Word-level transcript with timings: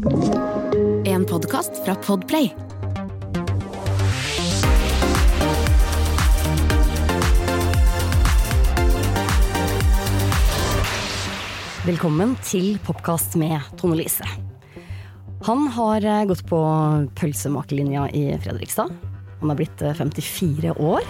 En 0.00 1.26
podkast 1.28 1.76
fra 1.84 1.92
Podplay. 2.00 2.46
Velkommen 11.84 12.32
til 12.48 12.78
Popkast 12.86 13.36
med 13.36 13.60
Tone 13.76 13.98
Lise. 14.00 14.24
Han 15.44 15.68
har 15.76 16.00
eh, 16.00 16.24
gått 16.24 16.46
på 16.48 16.62
pølsemakerlinja 17.20 18.08
i 18.16 18.24
Fredrikstad. 18.40 18.96
Han 19.42 19.52
er 19.52 19.60
blitt 19.60 19.84
eh, 19.84 19.92
54 20.00 20.78
år. 20.80 21.04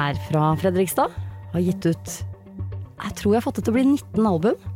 Er 0.00 0.16
fra 0.30 0.54
Fredrikstad. 0.56 1.12
Har 1.52 1.68
gitt 1.68 1.84
ut 1.84 2.16
Jeg 2.16 3.16
tror 3.20 3.34
jeg 3.34 3.42
har 3.42 3.44
fått 3.50 3.60
det 3.60 3.68
til 3.68 3.76
å 3.76 3.80
bli 3.82 3.88
19 3.92 4.32
album. 4.32 4.69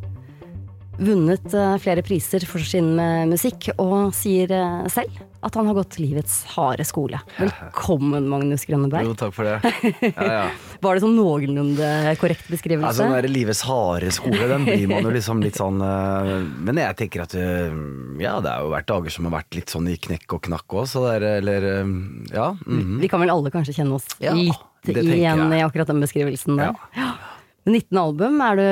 Vunnet 0.99 1.55
eh, 1.55 1.77
flere 1.83 2.03
priser 2.07 2.45
for 2.47 2.63
sin 2.63 2.95
eh, 3.03 3.25
musikk, 3.27 3.73
og 3.83 4.15
sier 4.15 4.53
eh, 4.55 4.85
selv 4.93 5.23
at 5.45 5.57
han 5.59 5.67
har 5.69 5.77
gått 5.77 5.99
livets 6.01 6.39
harde 6.55 6.87
skole. 6.89 7.19
Velkommen, 7.37 8.29
Magnus 8.31 8.63
Grønneberg. 8.65 9.05
Jo, 9.05 9.17
takk 9.19 9.35
for 9.37 9.49
det. 9.49 9.83
Ja, 10.15 10.29
ja. 10.29 10.45
Var 10.85 10.97
det 10.97 11.03
sånn 11.03 11.17
noenlunde 11.19 11.89
korrekt 12.21 12.47
beskrivelse? 12.49 12.89
Altså, 12.89 13.09
den 13.11 13.19
der 13.19 13.29
livets 13.29 13.61
harde 13.67 14.13
skole, 14.15 14.47
den 14.49 14.65
blir 14.65 14.87
man 14.89 15.05
jo 15.05 15.13
liksom 15.13 15.43
litt 15.45 15.59
sånn 15.61 15.81
Men 15.81 16.81
jeg 16.81 16.97
tenker 16.99 17.25
at 17.25 17.37
ja, 17.37 18.35
det 18.45 18.53
har 18.53 18.65
jo 18.65 18.73
vært 18.73 18.89
dager 18.89 19.15
som 19.15 19.29
har 19.29 19.37
vært 19.39 19.59
litt 19.59 19.73
sånn 19.73 19.89
i 19.93 19.99
knekk 20.09 20.37
og 20.39 20.45
knakk 20.49 20.79
òg, 20.81 20.89
så 20.89 21.05
det 21.07 21.15
er 21.19 21.29
Eller 21.43 21.69
ja. 22.33 22.49
Mm 22.67 22.81
-hmm. 22.81 22.99
Vi 23.01 23.09
kan 23.09 23.21
vel 23.21 23.33
alle 23.33 23.53
kanskje 23.53 23.77
kjenne 23.81 24.01
oss 24.01 24.09
litt 24.21 24.97
igjen 24.97 25.53
i 25.53 25.63
akkurat 25.65 25.89
den 25.89 26.01
beskrivelsen 26.01 26.57
der. 26.57 26.73
Ja. 26.97 27.13
19 27.67 27.99
album, 28.01 28.41
er, 28.45 28.61
du, 28.61 28.65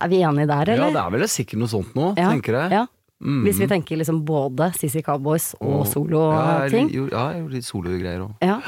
er 0.00 0.10
vi 0.12 0.20
enige 0.24 0.48
der, 0.48 0.72
eller? 0.74 0.88
Ja, 0.88 0.92
det 0.96 1.02
er 1.04 1.14
vel 1.16 1.28
sikkert 1.28 1.60
noe 1.60 1.72
sånt 1.72 1.94
nå, 1.98 2.12
Ja, 2.16 2.30
tenker 2.32 2.56
jeg. 2.62 2.72
Ja. 2.80 2.84
Hvis 3.24 3.60
vi 3.62 3.68
tenker 3.70 3.96
liksom 4.00 4.18
både 4.26 4.68
CC 4.76 5.00
Cowboys 5.04 5.54
og 5.60 5.70
ja, 5.70 5.78
jeg, 5.84 5.92
soloting. 5.94 6.90
jo- 6.92 7.08
ja, 7.08 7.22
jeg 7.32 7.40
gjorde 7.44 7.56
litt 7.56 7.68
sologreier 7.68 8.24
òg. 8.26 8.34
Ja. 8.44 8.58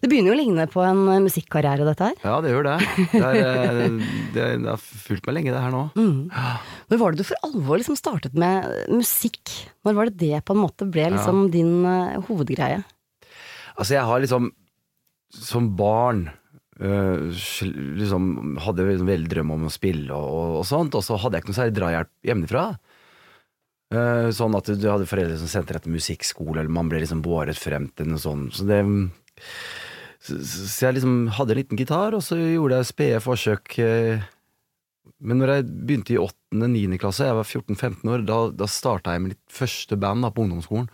Det 0.00 0.08
begynner 0.08 0.32
jo 0.32 0.36
å 0.36 0.38
ligne 0.38 0.64
på 0.70 0.80
en 0.86 1.02
eh, 1.12 1.20
musikkarriere, 1.20 1.84
dette 1.84 2.06
her. 2.08 2.14
Ja, 2.24 2.38
det 2.40 2.52
gjør 2.54 2.64
det. 2.70 2.76
Det, 3.12 3.20
er, 3.20 3.80
eh, 4.46 4.62
har 4.64 4.80
fulgt 4.80 5.26
meg 5.28 5.36
lenge, 5.36 5.52
det 5.52 5.60
her 5.62 5.74
nå. 5.74 5.82
Når 6.88 7.00
var 7.02 7.12
det 7.12 7.20
du 7.20 7.28
for 7.28 7.48
alvor 7.50 7.80
liksom 7.82 7.98
startet 7.98 8.38
med 8.38 8.66
musikk? 8.90 9.52
Når 9.86 9.98
var 9.98 10.08
det 10.10 10.16
det 10.22 10.40
på 10.48 10.56
en 10.56 10.62
måte 10.62 10.88
ble 10.88 11.10
liksom 11.14 11.48
din 11.54 11.82
uh, 11.84 12.16
hovedgreie? 12.30 12.80
Altså, 13.76 13.92
jeg 13.98 14.06
har 14.08 14.24
liksom 14.24 14.48
Som 15.30 15.68
barn 15.76 16.30
sl- 16.78 17.74
liksom 17.98 18.56
hadde 18.62 18.84
liksom 18.86 19.08
veldig 19.10 19.30
drøm 19.32 19.50
om 19.56 19.66
å 19.66 19.72
spille 19.74 20.14
og, 20.14 20.28
og, 20.30 20.52
og 20.60 20.66
sånt, 20.68 20.94
og 20.94 21.02
så 21.02 21.18
hadde 21.18 21.38
jeg 21.38 21.44
ikke 21.44 21.52
noe 21.52 21.58
særlig 21.58 21.76
drahjelp 21.78 22.12
hjemmefra. 22.30 22.64
Uh, 23.88 24.28
sånn 24.36 24.52
at 24.58 24.68
du 24.76 24.84
hadde 24.90 25.08
foreldre 25.08 25.38
som 25.40 25.48
sendte 25.48 25.72
deg 25.72 25.86
til 25.86 25.94
musikkskole, 25.96 26.60
eller 26.60 26.72
man 26.76 26.90
ble 26.92 27.00
liksom 27.00 27.22
båret 27.24 27.56
frem 27.56 27.86
til 27.96 28.10
noe 28.10 28.20
sånt. 28.20 28.58
Så, 28.58 28.66
det, 28.68 28.82
så, 30.20 30.36
så 30.44 30.86
jeg 30.90 30.98
liksom 30.98 31.14
hadde 31.38 31.54
en 31.54 31.60
liten 31.62 31.80
gitar, 31.80 32.12
og 32.18 32.20
så 32.26 32.36
gjorde 32.36 32.82
jeg 32.82 32.90
spede 32.90 33.22
forsøk. 33.24 33.78
eh, 33.80 34.26
Men 35.24 35.40
når 35.40 35.54
jeg 35.54 35.68
begynte 35.88 36.14
i 36.14 36.20
8.-9. 36.20 36.98
klasse, 37.00 37.30
jeg 37.30 37.38
var 37.40 37.48
14-15 37.48 38.12
år, 38.12 38.26
da, 38.28 38.38
da 38.60 38.68
starta 38.68 39.16
jeg 39.16 39.24
med 39.24 39.32
mitt 39.34 39.56
første 39.56 39.96
band 39.96 40.26
da, 40.26 40.30
på 40.36 40.44
ungdomsskolen. 40.44 40.90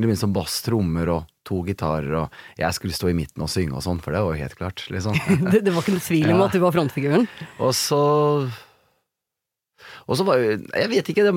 Det 0.00 0.08
begynte 0.08 0.22
som 0.24 0.32
bass, 0.32 0.60
trommer 0.64 1.08
og 1.12 1.26
to 1.44 1.60
gitarer, 1.66 2.12
og 2.22 2.30
jeg 2.58 2.72
skulle 2.76 2.94
stå 2.96 3.10
i 3.10 3.16
midten 3.16 3.42
og 3.44 3.50
synge 3.52 3.74
og 3.76 3.82
sånn, 3.84 4.00
for 4.00 4.14
det 4.14 4.20
var 4.24 4.34
jo 4.36 4.42
helt 4.42 4.56
klart, 4.58 4.84
liksom. 4.92 5.16
Det, 5.52 5.60
det 5.66 5.72
var 5.74 5.82
ikke 5.84 5.96
noe 5.96 6.04
tvil 6.06 6.30
om 6.32 6.38
Ja. 6.40 6.46
at 6.46 6.56
du 6.56 6.60
var 6.62 6.72
frontfiguren? 6.76 7.26
Og 7.60 7.74
så 7.76 8.00
Og 10.08 10.16
så 10.18 10.24
var 10.26 10.40
jo 10.40 10.56
Jeg 10.58 10.90
vet 10.92 11.10
ikke, 11.12 11.24
det, 11.26 11.34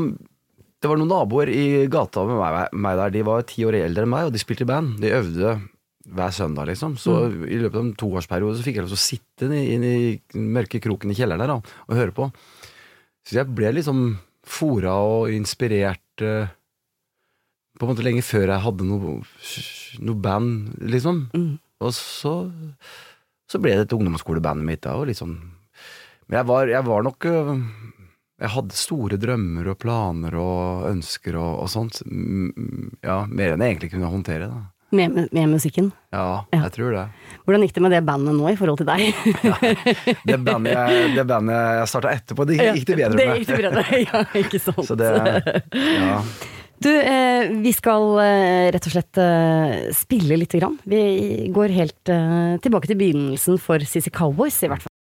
det 0.83 0.89
var 0.91 0.99
noen 0.99 1.11
naboer 1.13 1.51
i 1.53 1.65
gata 1.91 2.25
med 2.27 2.39
meg, 2.41 2.73
meg 2.75 2.97
der. 2.99 3.13
De 3.15 3.21
var 3.27 3.45
ti 3.47 3.63
år 3.67 3.77
eldre 3.79 4.03
enn 4.07 4.11
meg, 4.11 4.27
og 4.27 4.33
de 4.35 4.41
spilte 4.41 4.65
i 4.65 4.69
band. 4.69 4.97
De 5.03 5.13
øvde 5.15 5.53
hver 6.13 6.33
søndag, 6.35 6.67
liksom. 6.67 6.97
Så 6.99 7.13
i 7.47 7.55
løpet 7.61 7.77
av 7.79 7.85
en 7.85 7.93
toårsperiode 7.95 8.57
så 8.59 8.65
fikk 8.65 8.75
jeg 8.81 8.83
lov 8.83 8.91
til 8.91 8.99
å 8.99 9.05
sitte 9.05 9.47
inne 9.47 9.91
i- 9.95 10.17
den 10.33 10.49
mørke 10.51 10.81
kroken 10.83 11.13
i 11.13 11.15
kjelleren 11.15 11.39
der 11.39 11.53
da, 11.53 11.61
og 11.87 11.95
høre 11.95 12.11
på. 12.11 12.27
Så 13.23 13.37
jeg 13.39 13.47
ble 13.55 13.71
liksom 13.77 14.01
fora 14.43 14.91
og 14.99 15.31
inspirert 15.31 16.19
eh, 16.27 16.51
på 17.79 17.85
en 17.87 17.91
måte 17.93 18.05
lenge 18.05 18.21
før 18.25 18.47
jeg 18.53 18.63
hadde 18.67 18.85
noe, 18.87 19.15
noe 20.05 20.19
band, 20.21 20.75
liksom. 20.93 21.23
Og 21.83 21.93
så, 21.97 22.33
så 23.49 23.59
ble 23.61 23.73
det 23.79 23.87
et 23.87 23.95
ungdomsskoleband 23.97 24.61
mitt 24.65 24.83
da, 24.85 24.93
og 24.99 25.09
liksom 25.09 25.33
Men 26.29 26.37
jeg 26.39 26.47
var, 26.47 26.69
jeg 26.71 26.85
var 26.87 27.03
nok 27.03 27.25
øh, 27.27 27.57
Jeg 28.39 28.51
hadde 28.55 28.77
store 28.77 29.17
drømmer 29.19 29.67
og 29.73 29.79
planer 29.81 30.37
og 30.39 30.85
ønsker 30.91 31.35
og, 31.35 31.63
og 31.65 31.69
sånt. 31.73 31.99
Mm, 32.05 32.93
Ja, 33.03 33.23
mer 33.27 33.53
enn 33.57 33.65
jeg 33.65 33.75
egentlig 33.75 33.91
kunne 33.97 34.13
håndtere, 34.13 34.47
da. 34.53 34.61
Med, 34.93 35.09
med, 35.09 35.29
med 35.33 35.49
musikken? 35.55 35.87
Ja, 36.13 36.43
Ja. 36.53 36.59
jeg 36.67 36.71
tror 36.75 36.91
det. 36.93 37.03
Hvordan 37.47 37.63
gikk 37.65 37.73
det 37.73 37.81
med 37.81 37.91
det 37.97 38.03
bandet 38.05 38.35
nå 38.37 38.51
i 38.51 38.55
forhold 38.59 38.77
til 38.77 38.85
deg? 38.85 39.07
Det 40.29 40.37
bandet 40.45 40.75
jeg, 40.77 41.07
det 41.17 41.23
bandet 41.27 41.57
jeg 41.57 41.87
starta 41.89 42.11
etterpå, 42.13 42.45
det 42.45 42.59
gikk 42.61 42.85
det 42.91 42.97
bedre 43.01 43.17
det 43.17 43.25
gikk 43.39 43.47
det 43.49 43.57
bedre, 43.65 43.83
ja, 44.05 44.21
ikke 44.43 44.59
sant. 44.61 44.85
Så 44.85 44.95
det 44.99 45.09
Ja. 45.73 46.19
Du, 46.83 46.91
eh, 46.91 47.51
vi 47.63 47.71
skal 47.71 48.09
eh, 48.19 48.69
rett 48.75 48.87
og 48.89 48.95
slett 48.95 49.19
eh, 49.21 49.75
spille 49.95 50.35
lite 50.41 50.59
grann. 50.59 50.75
Vi 50.83 51.47
går 51.53 51.75
helt 51.77 52.11
eh, 52.11 52.57
tilbake 52.63 52.89
til 52.91 52.99
begynnelsen 52.99 53.61
for 53.61 53.83
CC 53.87 54.11
Cowboys, 54.11 54.59
i 54.65 54.71
hvert 54.71 54.83
fall. 54.83 54.92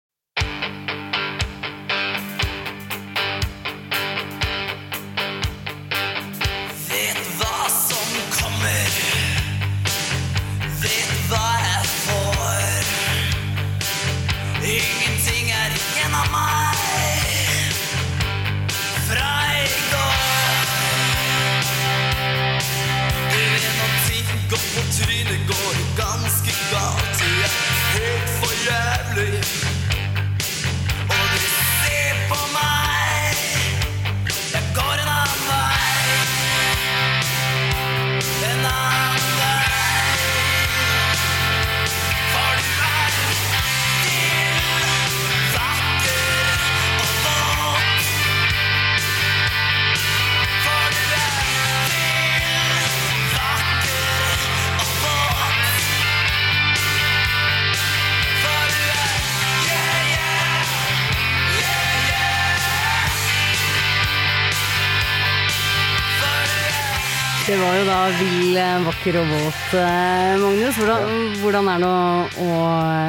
Det 67.42 67.56
var 67.58 67.72
jo 67.74 67.84
da 67.88 67.96
vill, 68.20 68.56
eh, 68.56 68.84
vakker 68.86 69.16
og 69.18 69.30
våt, 69.32 69.62
eh, 69.74 70.34
Magnus. 70.38 70.76
Hvordan, 70.78 71.08
hvordan 71.42 71.68
er 71.72 71.80
det 71.82 71.88
å, 71.88 72.44
å 72.44 72.58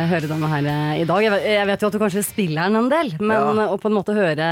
høre 0.10 0.30
denne 0.32 0.50
her 0.50 0.70
eh, 0.72 1.02
i 1.04 1.06
dag? 1.06 1.22
Jeg 1.22 1.34
vet, 1.36 1.44
jeg 1.54 1.68
vet 1.70 1.84
jo 1.86 1.90
at 1.92 1.94
du 1.94 2.00
kanskje 2.02 2.24
spiller 2.26 2.66
den 2.66 2.80
en 2.82 2.90
del, 2.90 3.12
men 3.22 3.36
Ja. 3.38 3.68
å 3.70 3.78
på 3.78 3.92
en 3.92 3.98
måte 4.00 4.16
høre 4.18 4.48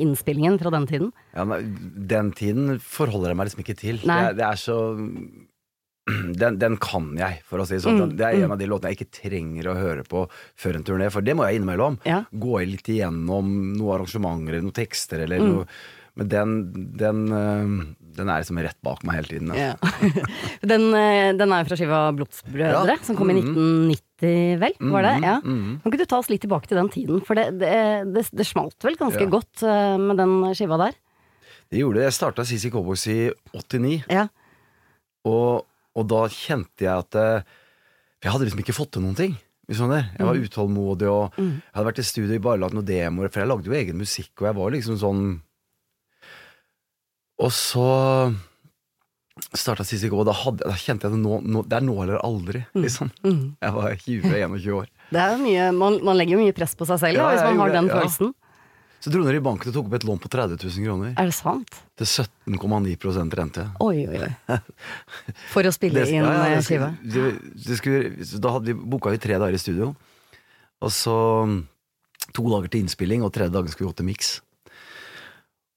innspillingen 0.00 0.56
fra 0.58 0.70
den 0.72 0.86
tiden 0.88 1.12
Ja, 1.36 1.44
men 1.44 1.76
den 2.08 2.32
tiden 2.32 2.78
forholder 2.80 3.28
jeg 3.34 3.36
meg 3.36 3.46
liksom 3.50 3.60
ikke 3.66 3.76
til. 3.78 3.98
Det 4.00 4.36
det 4.40 4.46
er 4.48 4.56
så 4.56 4.78
den, 6.40 6.56
den 6.58 6.76
kan 6.80 7.12
jeg, 7.18 7.42
for 7.44 7.58
å 7.60 7.66
si 7.68 7.76
det 7.76 7.82
sånn. 7.84 8.00
Mm, 8.00 8.16
Det 8.16 8.24
er 8.24 8.40
en 8.46 8.52
av 8.56 8.58
de 8.58 8.66
låtene 8.72 8.94
jeg 8.94 9.00
ikke 9.02 9.20
trenger 9.20 9.68
å 9.68 9.76
høre 9.76 10.04
på 10.08 10.24
før 10.56 10.76
en 10.80 10.84
turné, 10.88 11.10
for 11.12 11.20
det 11.20 11.36
må 11.36 11.44
jeg 11.44 11.60
innimellom. 11.60 12.00
Ja. 12.08 12.22
Gå 12.32 12.64
litt 12.64 12.88
igjennom 12.88 13.76
noen 13.76 14.00
arrangementer 14.00 14.48
eller 14.56 14.64
noen 14.64 14.72
tekster 14.80 15.26
eller 15.28 15.44
Mm. 15.44 15.52
noe 15.52 15.66
Men 16.16 16.28
den, 16.32 16.52
den, 16.96 17.96
den 18.16 18.28
er 18.32 18.40
liksom 18.42 18.58
rett 18.64 18.78
bak 18.82 19.02
meg 19.04 19.18
hele 19.20 19.28
tiden. 19.30 19.50
altså. 19.52 19.76
Ja. 19.76 20.26
den, 20.72 20.86
eh, 20.96 21.32
den 21.38 21.52
er 21.52 21.62
jo 21.62 21.68
fra 21.70 21.76
skiva 21.80 22.00
Blodsbrødre, 22.16 22.96
Ja. 22.96 22.96
som 23.06 23.16
kom 23.18 23.30
i 23.30 23.36
Mhm. 23.40 23.90
1990, 23.92 24.58
vel? 24.62 24.74
Var 24.80 25.02
det? 25.06 25.14
Mhm, 25.20 25.24
Ja. 25.28 25.36
mhm. 25.44 25.80
Kan 25.82 25.92
ikke 25.92 25.98
du 26.02 26.06
ta 26.06 26.18
oss 26.18 26.30
litt 26.32 26.40
tilbake 26.42 26.66
til 26.70 26.78
den 26.80 26.88
tiden? 26.88 27.20
For 27.26 27.34
det, 27.38 27.58
det, 27.60 27.72
det, 28.14 28.24
det 28.32 28.46
smalt 28.48 28.78
vel 28.82 28.96
ganske 28.96 29.26
godt 29.30 29.62
eh, 29.62 29.96
med 30.00 30.16
den 30.16 30.38
skiva 30.56 30.78
der? 30.86 30.94
Det 31.70 31.80
gjorde 31.82 31.98
det. 32.00 32.04
Jeg 32.10 32.16
starta 32.20 32.44
CC 32.46 32.70
Cowboys 32.70 33.06
i 33.10 33.30
89, 33.52 34.04
Ja. 34.08 34.28
og, 35.26 35.66
og 35.96 36.06
da 36.08 36.26
kjente 36.32 36.86
jeg 36.86 36.92
at 36.94 37.14
eh, 37.18 37.42
jeg 38.22 38.32
hadde 38.32 38.46
liksom 38.48 38.62
ikke 38.62 38.74
fått 38.76 38.92
til 38.96 39.02
noen 39.04 39.16
ting. 39.18 39.36
Sånn. 39.66 39.90
Jeg 39.98 40.22
var 40.22 40.38
utålmodig, 40.38 41.08
og 41.10 41.34
jeg 41.34 41.58
hadde 41.74 41.86
vært 41.88 41.98
i 41.98 42.04
studio 42.06 42.36
og 42.38 42.42
bare 42.44 42.60
lagd 42.62 42.76
noen 42.76 42.86
demoer, 42.86 43.32
for 43.34 43.42
jeg 43.42 43.48
lagde 43.50 43.66
jo 43.66 43.74
egen 43.74 43.98
musikk, 43.98 44.30
og 44.38 44.46
jeg 44.46 44.54
var 44.54 44.70
liksom 44.70 44.98
sånn 45.00 45.24
Og 47.42 47.52
så 47.52 47.86
starta 49.56 49.84
gå, 49.84 50.16
og 50.16 50.24
da, 50.26 50.32
hadde, 50.32 50.64
da 50.64 50.74
kjente 50.80 51.06
jeg 51.06 51.12
det 51.12 51.20
nå, 51.20 51.40
nå, 51.44 51.62
det 51.68 51.76
er 51.76 51.84
nå 51.84 51.96
eller 52.02 52.22
aldri, 52.24 52.62
liksom. 52.74 53.10
Jeg 53.22 53.74
var 53.76 53.92
20-21 54.00 54.72
år. 54.78 54.88
Det 55.12 55.20
er 55.22 55.36
mye, 55.42 55.66
man, 55.76 55.98
man 56.06 56.16
legger 56.16 56.38
jo 56.38 56.44
mye 56.46 56.56
press 56.56 56.74
på 56.78 56.88
seg 56.88 57.02
selv 57.02 57.20
da, 57.20 57.28
hvis 57.34 57.44
man 57.44 57.60
har 57.60 57.74
den 57.76 57.90
følelsen. 57.92 58.32
ja. 58.32 58.42
Så 59.06 59.12
dro 59.12 59.20
ned 59.22 59.36
i 59.38 59.42
banken 59.44 59.70
og 59.70 59.74
tok 59.76 59.86
opp 59.86 59.94
et 59.98 60.04
lån 60.08 60.18
på 60.18 60.28
30 60.32 60.56
000 60.56 60.86
kroner. 60.88 61.10
Er 61.20 61.28
det 61.28 61.34
sant? 61.36 61.76
Til 62.00 62.08
17,9 62.08 63.36
rente. 63.38 63.66
Oi, 63.84 64.06
oi, 64.08 64.22
oi. 64.24 64.56
For 65.52 65.68
å 65.68 65.70
spille 65.70 66.00
Det- 66.02 66.16
inn 66.16 66.24
ja, 66.24 66.32
ja, 66.32 66.56
eh, 66.56 68.18
så 68.26 68.40
da 68.42 68.54
hadde 68.56 68.72
vi, 68.72 68.74
booka 68.74 69.12
vi 69.14 69.20
tre 69.22 69.36
dager 69.38 69.54
i 69.54 69.60
studio. 69.62 69.92
Og 70.82 70.90
så 70.90 71.14
mm, 71.46 71.60
to 72.34 72.48
dager 72.50 72.72
til 72.72 72.82
innspilling, 72.82 73.22
og 73.22 73.30
tredje 73.36 73.54
dagen 73.54 73.70
skulle 73.70 73.86
vi 73.86 73.92
gå 73.92 73.96
til 74.00 74.08
miks. 74.10 74.32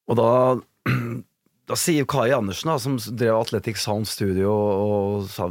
Og 0.10 0.18
da, 0.18 0.30
da 1.70 1.76
sier 1.78 2.08
Kai 2.10 2.32
Andersen, 2.34 2.72
da, 2.72 2.78
som 2.82 2.96
drev 2.98 3.38
Athletic 3.40 3.78
Sound 3.82 4.08
Studio, 4.10 4.50
og 4.52 5.28
sa 5.30 5.46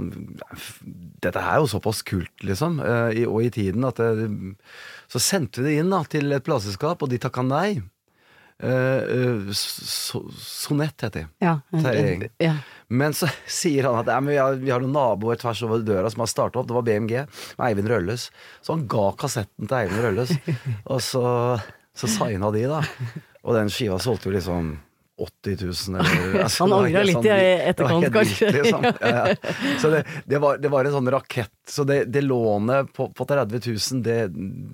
dette 1.22 1.38
er 1.42 1.60
jo 1.62 1.68
såpass 1.70 2.02
kult, 2.06 2.32
liksom, 2.46 2.80
eh, 2.82 3.20
i- 3.22 3.26
og 3.26 3.42
i 3.46 3.50
tiden, 3.54 3.84
at 3.88 3.96
det, 4.02 4.56
Så 5.08 5.18
sendte 5.24 5.62
vi 5.62 5.70
det 5.70 5.78
inn 5.80 5.88
da, 5.90 6.02
til 6.04 6.30
et 6.32 6.44
plateselskap, 6.44 7.00
og 7.02 7.08
de 7.08 7.16
takka 7.18 7.40
nei. 7.46 7.80
Eh, 8.60 8.68
eh, 8.68 9.52
so, 9.54 10.20
Sonett 10.36 11.00
heter 11.00 11.20
de. 11.22 11.26
Ja. 11.40 11.60
Ja. 12.42 12.56
Men 12.90 13.12
så 13.16 13.28
sier 13.46 13.84
han 13.86 14.00
at 14.00 14.06
"Nei, 14.10 14.18
men 14.20 14.32
vi, 14.34 14.36
har, 14.36 14.54
vi 14.56 14.70
har 14.74 14.80
noen 14.80 14.92
naboer 14.92 15.38
tvers 15.38 15.62
over 15.62 15.78
døra 15.86 16.10
som 16.10 16.20
har 16.20 16.26
starta 16.26 16.58
opp. 16.58 16.66
Det 16.66 16.74
var 16.76 16.82
BMG 16.82 17.14
med 17.56 17.64
Eivind 17.70 17.88
Rølles. 17.88 18.30
Så 18.60 18.74
han 18.74 18.86
ga 18.90 19.12
kassetten 19.16 19.68
til 19.68 19.78
Eivind 19.78 20.02
Rølles. 20.04 20.34
og 20.92 21.00
så, 21.00 21.24
så 21.96 22.10
signa 22.10 22.50
de, 22.52 22.66
da. 22.68 22.82
Og 23.44 23.54
den 23.54 23.70
skiva 23.72 23.96
solgte 24.02 24.28
jo 24.28 24.36
liksom 24.36 24.74
80 25.18 25.56
000, 25.90 26.00
eller 26.00 26.40
altså, 26.44 26.64
Han 26.64 26.74
angra 26.78 27.02
litt 27.06 27.16
sånn- 27.18 27.26
i 27.26 27.46
etterkant, 27.70 28.08
kanskje. 28.14 28.50
liksom. 28.54 28.84
Ja, 28.88 29.22
ja. 29.28 29.54
Så 29.82 29.90
det, 29.92 30.02
det, 30.30 30.38
var, 30.42 30.58
det 30.62 30.70
var 30.72 30.86
en 30.88 30.94
sånn 30.94 31.10
rakett. 31.12 31.52
Så 31.68 31.84
det, 31.84 31.98
det 32.12 32.22
lånet 32.24 32.92
på, 32.96 33.08
på 33.12 33.26
30 33.28 33.60
000, 33.66 34.02
det, 34.06 34.18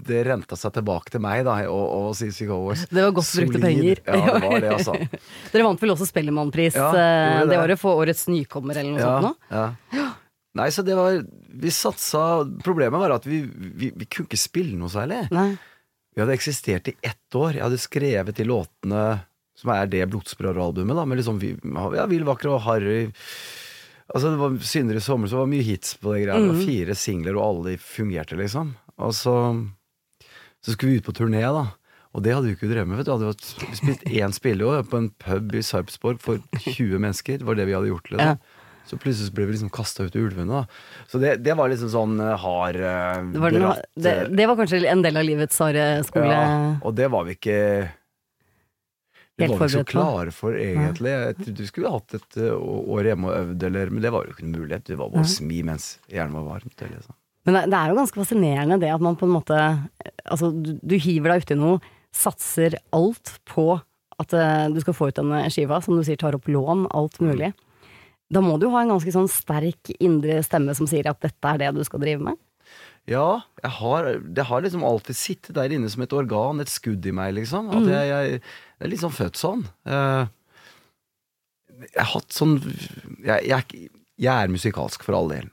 det 0.07 0.21
renta 0.29 0.59
seg 0.61 0.77
tilbake 0.77 1.11
til 1.15 1.25
meg, 1.25 1.43
da, 1.49 1.57
og, 1.73 1.85
og 2.11 2.11
CC 2.19 2.45
Goers. 2.51 2.85
Det 2.91 3.03
var 3.03 3.15
godt 3.17 3.33
brukte 3.41 3.63
penger. 3.65 4.03
Ja, 4.07 4.21
det 4.39 4.43
var 4.45 4.61
det, 4.67 4.73
altså. 4.77 4.99
Dere 5.55 5.67
vant 5.71 5.83
vel 5.83 5.95
også 5.97 6.07
Spellemannpris 6.11 6.77
Ja, 6.79 6.91
eh, 6.93 7.41
det 7.45 7.55
det. 7.55 7.63
året 7.65 7.81
for 7.81 7.99
årets 8.05 8.27
nykommer 8.31 8.79
eller 8.79 8.95
noe 8.95 9.03
sånt 9.09 9.29
nå? 9.31 9.35
Ja. 9.51 10.11
Nei, 10.55 10.69
så 10.71 10.85
det 10.87 10.95
var 10.95 11.17
Vi 11.59 11.71
satsa 11.75 12.21
Problemet 12.63 13.01
var 13.03 13.17
at 13.17 13.25
vi, 13.27 13.41
vi, 13.43 13.89
vi 13.91 14.07
kunne 14.07 14.29
ikke 14.29 14.39
spille 14.39 14.77
noe 14.79 14.93
særlig. 14.93 15.25
Nei. 15.35 15.49
Vi 16.15 16.23
hadde 16.23 16.37
eksistert 16.37 16.93
i 16.93 16.95
ett 17.03 17.35
år. 17.35 17.57
Jeg 17.59 17.65
hadde 17.65 17.81
skrevet 17.83 18.37
de 18.39 18.45
låtene 18.47 19.01
som 19.55 19.71
er 19.75 19.87
det 19.87 20.05
Blodsbrødre-albumet, 20.11 20.97
da, 20.99 21.05
med 21.07 21.19
liksom 21.21 21.39
vi- 21.39 21.57
ja, 21.97 22.07
Vill, 22.11 22.25
Vakre 22.27 22.51
og 22.57 22.61
Harry. 22.67 23.07
Altså, 24.15 24.31
det 24.35 24.39
var 24.41 24.57
Syndere 24.61 25.01
i 25.01 25.05
sommer, 25.05 25.29
så 25.31 25.39
var 25.41 25.47
det 25.47 25.55
mye 25.57 25.65
hits 25.65 25.95
på 25.97 26.13
det 26.13 26.25
greia. 26.27 26.41
Det 26.41 26.51
var 26.53 26.67
fire 26.67 26.95
singler, 26.99 27.37
og 27.39 27.45
alle 27.47 27.71
de 27.73 27.79
fungerte, 27.81 28.37
liksom. 28.37 28.75
Og 28.99 29.15
så, 29.17 29.37
så 30.63 30.75
skulle 30.75 30.93
vi 30.93 30.99
ut 31.01 31.07
på 31.09 31.15
turné, 31.17 31.41
da. 31.47 31.65
Og 32.15 32.23
det 32.23 32.35
hadde 32.35 32.47
vi 32.47 32.55
ikke 32.55 32.69
drevet 32.71 32.87
med. 32.87 32.99
vet 33.01 33.07
du. 33.09 33.15
Vi 33.19 33.31
hadde 33.31 33.79
spilt 33.81 34.05
én 34.07 34.35
spilleår 34.41 34.85
på 34.91 35.01
en 35.01 35.09
pub 35.19 35.55
i 35.59 35.63
Sarpsborg 35.67 36.21
for 36.23 36.39
20 36.63 37.01
mennesker. 37.03 37.41
Det 37.41 37.49
var 37.49 37.57
det 37.59 37.67
vi 37.67 37.75
hadde 37.75 37.91
gjort. 37.91 38.11
Liksom. 38.13 38.39
Så 38.87 38.99
plutselig 39.01 39.33
ble 39.35 39.47
vi 39.49 39.55
liksom 39.57 39.73
kasta 39.73 40.05
ut 40.05 40.15
i 40.15 40.21
ulvene. 40.21 40.47
da 40.61 41.09
Så 41.09 41.19
det, 41.19 41.39
det 41.43 41.57
var 41.57 41.73
liksom 41.73 41.89
sånn 41.91 42.19
eh, 42.21 42.37
hard 42.37 42.77
eh, 42.77 43.23
Det 43.33 43.65
det, 43.97 44.13
eh, 44.13 44.29
det 44.29 44.47
var 44.47 44.59
kanskje 44.61 44.83
en 44.93 45.03
del 45.03 45.17
av 45.17 45.25
livets 45.25 45.59
harde 45.59 45.87
skole. 46.05 46.29
ja, 46.29 46.77
og 46.85 46.95
det 46.95 47.09
var 47.11 47.25
vi 47.25 47.35
ikke 47.39 47.57
Helt 49.43 49.57
var 49.59 49.67
jo 49.67 49.81
så 49.81 49.87
klare 49.89 50.33
for, 50.35 50.55
egentlig. 50.55 51.11
Jeg 51.11 51.37
trodde 51.41 51.65
vi 51.65 51.67
skulle 51.67 51.91
hatt 51.91 52.15
et 52.21 52.37
uh, 52.39 52.53
år 52.95 53.09
hjemme 53.11 53.31
og 53.31 53.35
øvd, 53.41 53.65
eller, 53.69 53.91
men 53.91 54.05
det 54.05 54.13
var 54.15 54.27
jo 54.27 54.35
ikke 54.35 54.45
noen 54.47 54.61
mulighet. 54.61 54.87
Det 54.87 54.99
var 55.01 55.11
bare 55.11 55.27
å 55.27 55.33
smi 55.33 55.59
mens 55.67 55.89
hjernen 56.07 56.37
var 56.39 56.47
varmt. 56.53 56.85
Eller, 56.87 57.01
sånn. 57.03 57.19
Men 57.49 57.59
det, 57.67 57.81
er 57.81 57.91
jo 57.91 57.99
ganske 57.99 58.21
fascinerende 58.23 58.79
det 58.81 58.93
at 58.95 59.03
man 59.05 59.19
på 59.21 59.27
en 59.29 59.35
måte 59.35 59.59
Altså, 60.25 60.49
du, 60.57 60.71
du 60.81 60.95
hiver 60.97 61.35
deg 61.35 61.43
uti 61.45 61.57
noe, 61.59 61.83
satser 62.15 62.79
alt 62.97 63.35
på 63.51 63.67
at 64.23 64.33
uh, 64.39 64.71
du 64.73 64.79
skal 64.81 64.97
få 64.97 65.11
ut 65.11 65.19
denne 65.19 65.43
skiva, 65.53 65.83
som 65.85 65.99
du 65.99 66.07
sier 66.07 66.17
tar 66.21 66.39
opp 66.39 66.47
lån, 66.49 66.87
alt 66.95 67.19
mulig. 67.21 67.51
Da 68.33 68.41
må 68.41 68.57
du 68.57 68.69
jo 68.69 68.73
ha 68.73 68.85
en 68.85 68.95
ganske 68.95 69.13
sånn 69.13 69.29
sterk 69.29 69.91
indre 69.99 70.39
stemme 70.47 70.73
som 70.79 70.89
sier 70.89 71.11
at 71.11 71.21
dette 71.23 71.51
er 71.51 71.61
det 71.61 71.75
du 71.77 71.83
skal 71.85 72.01
drive 72.07 72.23
med. 72.31 72.39
Ja, 73.05 73.43
har, 73.61 74.07
det 74.25 74.47
har 74.49 74.63
liksom 74.65 74.85
alltid 74.87 75.17
sittet 75.19 75.57
der 75.59 75.73
inne 75.77 75.91
som 75.93 76.03
et 76.07 76.15
organ, 76.17 76.63
et 76.63 76.73
skudd 76.73 77.05
i 77.05 77.13
meg, 77.13 77.35
liksom. 77.37 77.69
At 77.77 77.85
jeg, 77.91 78.09
jeg, 78.09 78.41
jeg 78.85 78.91
er 78.91 78.93
liksom 78.93 79.13
født 79.17 79.39
sånn. 79.41 79.63
Eh, 79.89 80.27
jeg 81.89 82.03
har 82.05 82.11
hatt 82.13 82.35
sånn 82.37 82.59
jeg, 83.25 83.47
jeg, 83.49 83.89
jeg 84.21 84.31
er 84.45 84.53
musikalsk, 84.53 85.03
for 85.07 85.17
all 85.17 85.31
del. 85.33 85.47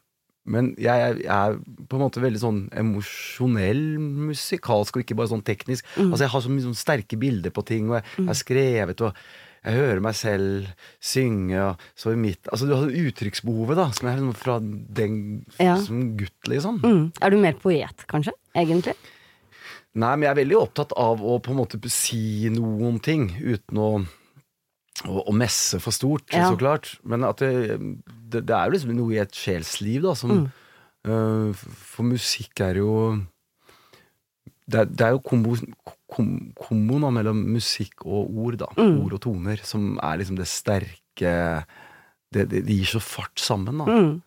Men 0.52 0.72
jeg, 0.82 1.22
jeg 1.22 1.30
er 1.32 1.56
på 1.88 1.96
en 1.96 2.02
måte 2.04 2.20
veldig 2.20 2.42
sånn 2.42 2.60
emosjonell 2.76 3.84
musikalsk, 4.02 4.98
og 4.98 5.06
ikke 5.06 5.16
bare 5.20 5.32
sånn 5.32 5.46
teknisk. 5.48 5.88
Altså 5.96 6.26
Jeg 6.26 6.34
har 6.34 6.44
så 6.44 6.52
mye 6.52 6.66
sånn 6.66 6.78
sterke 6.78 7.20
bilder 7.22 7.54
på 7.56 7.64
ting, 7.68 7.88
og 7.92 8.00
jeg, 8.02 8.26
har 8.28 8.38
skrevet, 8.40 9.04
og 9.06 9.22
jeg 9.62 9.78
hører 9.78 10.02
meg 10.04 10.18
selv 10.18 10.68
synge. 11.00 11.62
Og 11.70 11.88
så 12.04 12.12
i 12.16 12.20
mitt, 12.20 12.52
altså 12.52 12.68
Du 12.68 12.76
har 12.76 13.00
uttrykksbehovet, 13.06 13.80
da, 13.80 13.88
som 13.96 14.10
er 14.12 14.20
liksom 14.20 14.36
fra 14.42 14.60
den 14.60 15.16
Ja. 15.62 15.78
som 15.80 16.18
gutt, 16.20 16.38
liksom. 16.52 16.82
Mm. 16.84 17.04
Er 17.22 17.30
du 17.32 17.38
mer 17.40 17.56
poet, 17.62 18.04
kanskje? 18.12 18.36
Egentlig? 18.58 18.98
Nei, 19.94 20.14
men 20.16 20.24
jeg 20.24 20.32
er 20.32 20.40
veldig 20.40 20.58
opptatt 20.62 20.94
av 20.96 21.20
å 21.20 21.38
på 21.44 21.52
en 21.52 21.58
måte 21.60 21.80
si 21.92 22.48
noen 22.54 23.00
ting 23.04 23.26
uten 23.42 23.80
å, 23.82 23.90
å, 25.04 25.18
å 25.28 25.34
messe 25.36 25.82
for 25.84 25.92
stort, 25.92 26.32
Ja. 26.32 26.46
så 26.48 26.56
klart. 26.62 26.94
Men 27.04 27.26
at 27.28 27.44
det, 27.44 27.76
det, 28.32 28.46
det 28.48 28.56
er 28.56 28.70
jo 28.70 28.76
liksom 28.78 28.96
noe 28.96 29.18
i 29.18 29.20
et 29.24 29.36
sjelsliv, 29.36 30.06
da, 30.08 30.14
som 30.16 30.46
øh, 31.08 31.52
For 31.92 32.08
musikk 32.08 32.62
er 32.64 32.80
jo 32.80 32.94
Det 34.72 34.86
det 34.96 35.04
er 35.10 35.12
jo 35.18 35.22
kombo, 35.26 35.58
kom, 36.08 36.32
komboen 36.56 37.04
da, 37.04 37.10
mellom 37.12 37.42
musikk 37.52 38.06
og 38.06 38.32
ord, 38.46 38.62
da. 38.64 38.70
Ord 38.80 39.18
og 39.18 39.24
toner, 39.28 39.60
som 39.68 39.98
er 40.00 40.22
liksom 40.22 40.38
det 40.40 40.48
sterke 40.48 41.36
Det, 42.32 42.46
det, 42.48 42.62
det 42.64 42.78
gir 42.80 42.88
så 42.96 43.02
fart 43.04 43.36
sammen, 43.44 43.82
da. 43.84 43.92
Mm. 43.92 44.22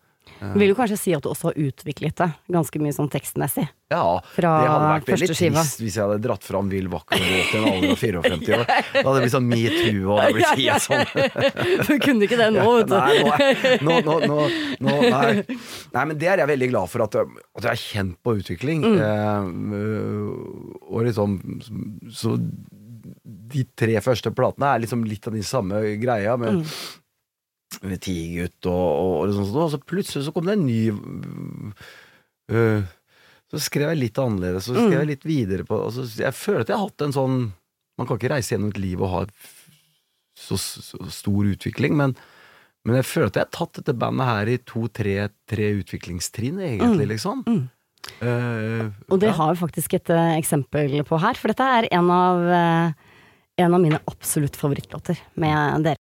Vil 0.55 0.69
jo 0.69 0.75
kanskje 0.75 0.97
si 0.99 1.13
at 1.15 1.23
du 1.23 1.29
også 1.31 1.49
har 1.51 1.55
utviklet 1.57 2.15
det 2.19 2.27
ganske 2.51 2.79
mye 2.83 2.93
sånn 2.95 3.07
tekstmessig? 3.13 3.63
Ja, 3.93 4.19
Fra 4.33 4.51
det 4.61 4.69
hadde 4.71 4.87
vært 4.89 5.09
veldig 5.13 5.27
trist 5.29 5.79
hvis 5.83 5.95
jeg 5.95 6.01
hadde 6.03 6.17
dratt 6.23 6.43
fram 6.43 6.69
Vill 6.73 6.87
vakker 6.89 7.21
og 7.21 7.27
våt 7.29 7.53
i 7.53 7.59
en 7.59 7.67
alder 7.69 7.91
av 7.93 7.99
54 8.01 8.57
år. 8.57 8.65
Da 8.95 9.03
hadde 9.05 9.13
det 9.15 9.23
blitt 9.25 9.35
sånn 9.35 9.49
metoo, 9.51 10.01
og 10.09 10.17
det 10.17 10.25
hadde 10.25 10.37
blitt 10.39 10.57
helt 10.59 10.85
sånn 10.85 11.05
Du 11.87 11.93
kunne 12.03 12.27
ikke 12.27 12.39
det 12.41 12.49
nå, 12.55 12.65
vet 12.79 12.89
du. 12.89 12.95
Nei, 12.95 13.17
nå, 13.85 13.95
er- 13.95 14.27
nå, 14.27 14.39
nå, 14.89 14.95
nei. 15.15 15.31
nei, 15.95 16.03
men 16.11 16.17
det 16.19 16.31
er 16.33 16.43
jeg 16.43 16.51
veldig 16.55 16.69
glad 16.73 16.91
for 16.91 17.05
at, 17.05 17.19
jeg- 17.21 17.45
at 17.55 17.69
jeg 17.69 17.71
har 17.71 17.83
kjent 17.85 18.17
på 18.25 18.35
utvikling. 18.41 18.83
Mm. 18.85 18.99
Eh, 19.05 20.91
og 20.91 21.05
liksom 21.07 21.37
Så 22.11 22.35
de 23.55 23.63
tre 23.77 23.95
første 24.03 24.31
platene 24.35 24.73
er 24.75 24.81
liksom 24.83 25.03
litt 25.07 25.27
av 25.29 25.35
de 25.37 25.43
samme 25.45 25.81
greia, 26.01 26.35
men 26.41 26.63
Mm. 26.63 26.69
Tigergutt 27.75 28.67
og, 28.71 28.85
og, 29.01 29.13
og 29.25 29.33
sånn, 29.35 29.57
og 29.65 29.71
så 29.73 29.79
plutselig 29.81 30.25
så 30.27 30.33
kom 30.35 30.45
det 30.47 30.55
en 30.55 30.65
ny 30.67 30.81
øh, 32.51 32.85
Så 33.51 33.61
skrev 33.67 33.91
jeg 33.91 33.99
litt 34.03 34.19
annerledes, 34.21 34.67
så 34.67 34.73
Mm. 34.75 34.85
skrev 34.87 34.99
jeg 35.01 35.11
litt 35.11 35.25
videre 35.27 35.65
på 35.67 35.79
altså, 35.87 36.05
Jeg 36.21 36.33
føler 36.33 36.61
at 36.63 36.71
jeg 36.71 36.77
har 36.77 36.87
hatt 36.87 37.05
en 37.05 37.15
sånn 37.15 37.37
Man 37.97 38.07
kan 38.07 38.17
ikke 38.17 38.31
reise 38.33 38.53
gjennom 38.55 38.71
et 38.73 38.81
liv 38.81 39.01
og 39.01 39.11
ha 39.11 39.25
så, 40.35 40.57
så 40.59 40.99
stor 41.15 41.47
utvikling, 41.47 41.93
men, 41.95 42.11
men 42.83 42.97
jeg 42.99 43.05
føler 43.07 43.29
at 43.31 43.37
jeg 43.39 43.45
har 43.47 43.53
tatt 43.55 43.77
dette 43.79 43.93
bandet 43.95 44.27
her 44.27 44.49
i 44.51 44.57
to-tre 44.67 45.13
tre 45.47 45.69
utviklingstrinn, 45.79 46.59
egentlig, 46.59 47.07
liksom. 47.13 47.45
Uh, 48.19 48.91
Og 49.07 49.21
det 49.23 49.29
ja. 49.31 49.37
har 49.39 49.53
vi 49.55 49.61
faktisk 49.63 49.95
et 49.95 50.11
uh, 50.11 50.35
eksempel 50.35 50.91
på 51.07 51.21
her, 51.23 51.39
for 51.39 51.53
dette 51.53 51.63
er 51.77 51.87
en 51.95 52.11
av, 52.11 52.43
uh, 52.51 52.91
en 53.63 53.77
av 53.79 53.81
mine 53.81 54.01
absolutt 54.11 54.59
favorittlåter 54.59 55.23
med 55.39 55.87
dere. 55.87 56.03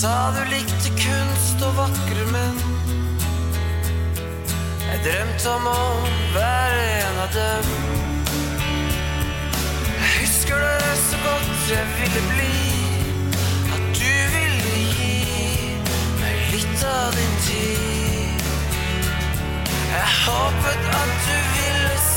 Sa 0.00 0.32
du 0.32 0.40
likte 0.48 0.90
kunst 0.96 1.60
og 1.66 1.74
vakre 1.76 2.22
menn. 2.32 2.60
Jeg 4.86 5.00
drømte 5.04 5.50
om 5.52 5.66
å 5.68 5.82
være 6.32 6.86
en 7.00 7.18
av 7.24 7.34
dem. 7.34 7.68
Jeg 9.90 10.08
husker 10.14 10.64
det 10.64 10.94
så 11.02 11.20
godt 11.26 11.68
jeg 11.74 11.84
ville 11.98 12.22
bli. 12.30 12.56
At 13.76 13.84
du 14.00 14.16
ville 14.36 14.80
gi 14.96 15.76
meg 16.22 16.48
litt 16.54 16.86
av 16.94 17.12
din 17.18 17.36
tid. 17.50 18.46
Jeg 19.90 20.08
håpet 20.22 20.88
at 21.02 21.16
du 21.28 21.36
ville 21.58 21.94
si 22.06 22.09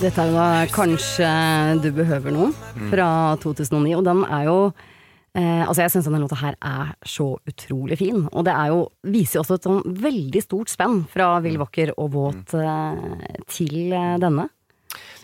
Dette 0.00 0.20
er 0.20 0.32
da 0.34 0.46
Kanskje 0.74 1.28
du 1.82 1.86
behøver 1.94 2.34
noe, 2.34 2.50
fra 2.90 3.06
2009. 3.42 3.94
Og 3.98 4.02
den 4.06 4.24
er 4.26 4.48
jo 4.48 4.56
eh, 5.38 5.62
Altså, 5.64 5.84
jeg 5.84 5.94
syns 5.94 6.08
denne 6.08 6.20
låta 6.22 6.38
her 6.40 6.58
er 6.58 6.92
så 7.06 7.28
utrolig 7.48 7.98
fin. 8.02 8.24
Og 8.32 8.44
det 8.48 8.54
er 8.54 8.72
jo, 8.74 8.80
viser 9.06 9.38
jo 9.38 9.44
også 9.44 9.58
et 9.58 9.68
sånn 9.68 9.96
veldig 10.04 10.42
stort 10.44 10.72
spenn 10.72 11.04
fra 11.10 11.36
Vill 11.44 11.60
Vakker 11.62 11.94
og 11.94 12.10
Våt 12.16 12.56
eh, 12.58 13.38
til 13.50 13.94
eh, 13.94 14.16
denne. 14.22 14.48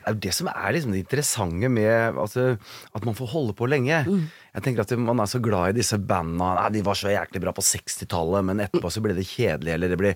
Det 0.01 0.07
er 0.09 0.15
jo 0.15 0.23
det 0.25 0.33
som 0.33 0.49
er 0.49 0.73
liksom 0.73 0.95
det 0.95 1.03
interessante 1.03 1.69
med 1.69 2.17
altså, 2.19 2.47
at 2.97 3.05
man 3.05 3.19
får 3.19 3.35
holde 3.35 3.57
på 3.59 3.69
lenge. 3.69 3.99
Jeg 4.55 4.65
tenker 4.65 4.87
at 4.87 4.95
Man 4.97 5.21
er 5.21 5.29
så 5.29 5.43
glad 5.45 5.75
i 5.75 5.83
disse 5.83 5.99
banda. 5.99 6.55
Nei, 6.57 6.71
de 6.79 6.87
var 6.87 6.97
så 6.97 7.13
jæklig 7.13 7.43
bra 7.45 7.53
på 7.53 7.67
60-tallet, 7.67 8.47
men 8.49 8.65
etterpå 8.65 8.91
så 8.91 9.03
ble 9.05 9.19
det 9.19 9.29
kjedelig. 9.29 9.75
Eller 9.77 9.93
det 9.93 10.01
ble 10.01 10.15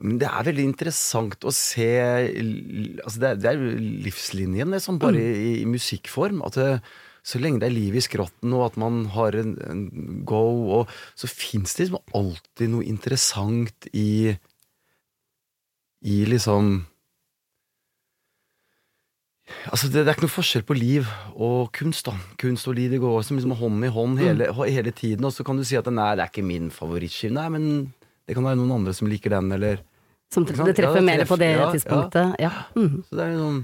men 0.00 0.16
det 0.20 0.28
er 0.30 0.46
veldig 0.48 0.64
interessant 0.64 1.44
å 1.44 1.52
se 1.52 1.90
altså 2.00 3.20
det, 3.20 3.30
er, 3.30 3.38
det 3.40 3.50
er 3.50 3.64
livslinjen, 4.06 4.72
liksom, 4.72 4.98
bare 5.02 5.20
i, 5.20 5.60
i 5.60 5.66
musikkform. 5.68 6.40
At 6.46 6.56
det, 6.56 6.68
så 7.26 7.40
lenge 7.40 7.60
det 7.60 7.68
er 7.68 7.76
liv 7.76 7.98
i 7.98 8.04
skrotten, 8.04 8.54
og 8.56 8.70
at 8.70 8.78
man 8.80 9.02
har 9.12 9.36
en, 9.36 9.56
en 9.68 9.82
go, 10.28 10.44
og 10.80 10.94
så 11.18 11.28
fins 11.28 11.76
det 11.76 11.90
liksom 11.90 12.16
alltid 12.16 12.72
noe 12.72 12.86
interessant 12.88 13.90
i 13.92 14.36
I 16.00 16.22
liksom 16.24 16.78
Altså, 19.66 19.88
det, 19.90 20.04
det 20.06 20.08
er 20.08 20.14
ikke 20.14 20.28
noe 20.28 20.32
forskjell 20.32 20.62
på 20.62 20.76
liv 20.78 21.08
og 21.34 21.72
kunst. 21.74 22.06
da 22.06 22.14
Kunst 22.40 22.68
og 22.70 22.76
liv 22.78 22.92
det 22.94 23.00
går 23.02 23.20
som 23.26 23.36
liksom 23.36 23.56
hånd 23.58 23.84
i 23.84 23.90
hånd 23.92 24.20
hele, 24.22 24.46
hele 24.62 24.92
tiden. 24.94 25.26
Og 25.26 25.34
så 25.34 25.44
kan 25.44 25.58
du 25.58 25.64
si 25.66 25.76
at 25.76 25.90
nei, 25.90 26.12
det 26.14 26.22
er 26.22 26.30
ikke 26.30 26.46
min 26.46 26.70
favorittskive. 26.72 27.34
Nei, 27.34 27.48
men 27.52 27.64
det 28.30 28.36
kan 28.38 28.46
være 28.46 28.60
noen 28.60 28.76
andre 28.78 28.94
som 28.94 29.10
liker 29.10 29.34
den, 29.34 29.50
eller 29.58 29.82
Som 30.32 30.44
det 30.46 30.54
treffer 30.54 30.82
Ja, 30.82 30.92
det 30.94 31.02
mer 31.02 31.24
på 31.26 31.36
det 31.38 31.50
ja, 31.52 31.60
ja. 31.66 31.70
tidspunktet. 31.74 32.34
Ja. 32.38 32.50
Mm. 32.76 33.02
Så 33.08 33.16
det 33.18 33.26
er 33.26 33.36
noen 33.36 33.60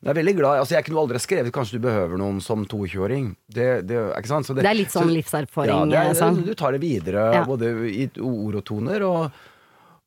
jeg 0.00 0.14
er 0.14 0.16
veldig 0.16 0.32
glad 0.38 0.60
Altså, 0.62 0.74
jeg 0.78 0.84
kunne 0.86 1.00
aldri 1.02 1.18
skrevet 1.20 1.52
'Kanskje 1.52 1.76
du 1.76 1.84
behøver 1.84 2.16
noen' 2.16 2.40
som 2.40 2.64
22-åring. 2.64 3.36
Det, 3.52 3.86
det, 3.86 3.98
Det 4.00 4.64
er 4.64 4.74
litt 4.74 4.88
sånn 4.88 5.04
så- 5.04 5.12
livserfaring. 5.12 5.68
Ja, 5.68 5.84
det 5.84 5.98
er, 5.98 6.14
sånn. 6.14 6.42
du 6.46 6.54
tar 6.54 6.72
det 6.72 6.80
videre, 6.80 7.44
både 7.44 7.68
i 7.90 8.08
ord 8.18 8.54
og 8.54 8.64
toner. 8.64 9.02
Og, 9.02 9.30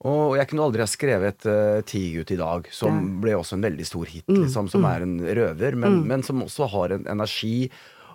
og 0.04 0.36
jeg 0.36 0.48
kunne 0.48 0.64
aldri 0.66 0.80
ha 0.82 0.88
skrevet 0.90 1.46
uh, 1.46 1.82
'Tigergutt 1.86 2.32
i 2.32 2.38
dag', 2.42 2.66
som 2.72 3.22
ble 3.22 3.34
også 3.38 3.54
en 3.54 3.62
veldig 3.62 3.86
stor 3.86 4.06
hit, 4.06 4.26
Mm, 4.28 4.42
liksom, 4.48 4.68
som 4.70 4.84
er 4.86 5.02
en 5.04 5.20
røver, 5.20 5.76
men, 5.76 6.08
men 6.08 6.24
som 6.24 6.42
også 6.42 6.68
har 6.72 6.90
en 6.94 7.06
energi. 7.06 7.70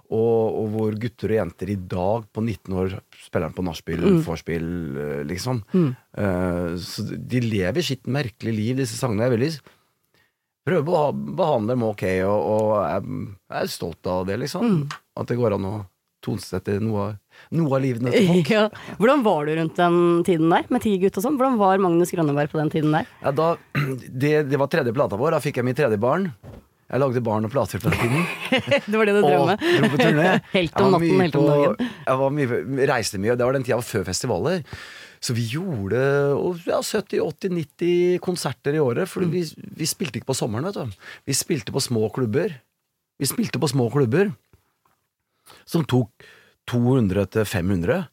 Og, 0.08 0.54
og 0.62 0.68
hvor 0.72 0.94
gutter 0.96 1.34
og 1.34 1.36
jenter 1.36 1.68
i 1.74 1.74
dag, 1.76 2.22
på 2.32 2.40
19 2.40 2.76
år, 2.80 2.94
spiller 3.20 3.52
på 3.52 3.64
nachspiel, 3.66 4.00
Mm. 4.08 4.20
vorspiel, 4.24 4.68
liksom. 5.28 5.58
Mm. 5.76 5.90
Uh, 6.16 6.70
så 6.80 7.04
de 7.12 7.42
lever 7.44 7.84
sitt 7.84 8.08
merkelige 8.08 8.56
liv, 8.56 8.76
disse 8.80 8.96
sangene. 8.96 9.26
Jeg 9.28 9.34
veldig 9.36 9.50
prøver 10.68 10.96
å 10.96 11.02
behandle 11.12 11.74
dem 11.76 11.84
ok, 11.90 12.02
og, 12.28 12.48
og 12.54 12.72
jeg, 12.88 13.28
er 13.60 13.70
stolt 13.72 14.08
av 14.08 14.24
det, 14.28 14.38
liksom. 14.46 14.64
Mm. 14.64 14.98
At 15.20 15.28
det 15.30 15.36
går 15.40 15.56
an 15.58 15.68
å 15.68 15.74
tonesette 16.24 16.74
noe, 16.82 17.10
noe 17.54 17.76
av 17.76 17.84
livene 17.84 18.10
til 18.12 18.26
folk. 18.32 18.48
Ja. 18.56 18.64
Hvordan 18.98 19.22
var 19.28 19.44
du 19.46 19.52
rundt 19.60 19.76
den 19.78 20.00
tiden 20.26 20.48
der, 20.52 20.64
med 20.72 20.82
Tigergutt 20.84 21.20
og 21.20 21.24
sånn? 21.28 21.36
Hvordan 21.40 21.60
var 21.60 21.84
Magnus 21.84 22.10
Grønneberg 22.16 22.50
på 22.52 22.60
den 22.60 22.72
tiden 22.72 22.96
der? 22.96 23.12
Ja, 23.22 23.32
da, 23.36 23.52
det, 24.24 24.32
det 24.50 24.60
var 24.60 24.72
tredje 24.72 24.96
plata 24.96 25.20
vår, 25.20 25.36
da 25.36 25.44
fikk 25.44 25.60
jeg 25.60 25.68
mitt 25.68 25.78
tredje 25.78 26.00
barn. 26.00 26.30
Jeg 26.88 27.02
lagde 27.02 27.20
barn 27.20 27.44
og 27.44 27.52
plater 27.52 27.82
på 27.82 27.90
den 27.92 27.98
tiden. 28.00 28.22
det 28.90 28.96
var 28.96 29.08
det 29.08 29.14
du 29.18 29.20
drev 29.20 29.42
med? 29.50 29.64
dro 29.76 29.90
på 29.92 30.00
turné. 30.00 30.28
Helt 30.56 30.80
om 30.80 30.94
natten, 30.94 31.20
helt 31.20 31.36
om 31.36 31.48
dagen. 31.50 31.90
Jeg 32.06 32.20
var 32.22 32.32
mye, 32.32 32.60
reiste 32.88 33.20
mye. 33.20 33.36
Det 33.36 33.44
var 33.44 33.58
den 33.58 33.66
tida 33.66 33.80
før 33.84 34.06
festivaler. 34.08 34.64
Så 35.20 35.34
vi 35.36 35.44
gjorde 35.50 36.00
ja, 36.64 36.78
70-80-90 36.80 38.18
konserter 38.24 38.78
i 38.78 38.80
året. 38.80 39.10
For 39.10 39.26
vi, 39.28 39.44
vi 39.52 39.90
spilte 39.90 40.20
ikke 40.20 40.30
på 40.30 40.38
sommeren, 40.38 40.70
vet 40.70 40.80
du. 40.80 40.96
Vi 41.28 41.36
spilte 41.36 41.74
på 41.74 41.82
små 41.84 42.08
klubber. 42.14 42.56
Vi 43.20 43.28
spilte 43.28 43.60
på 43.60 43.68
små 43.68 43.90
klubber 43.92 44.32
som 45.68 45.84
tok 45.88 46.28
200-500. 46.70 48.04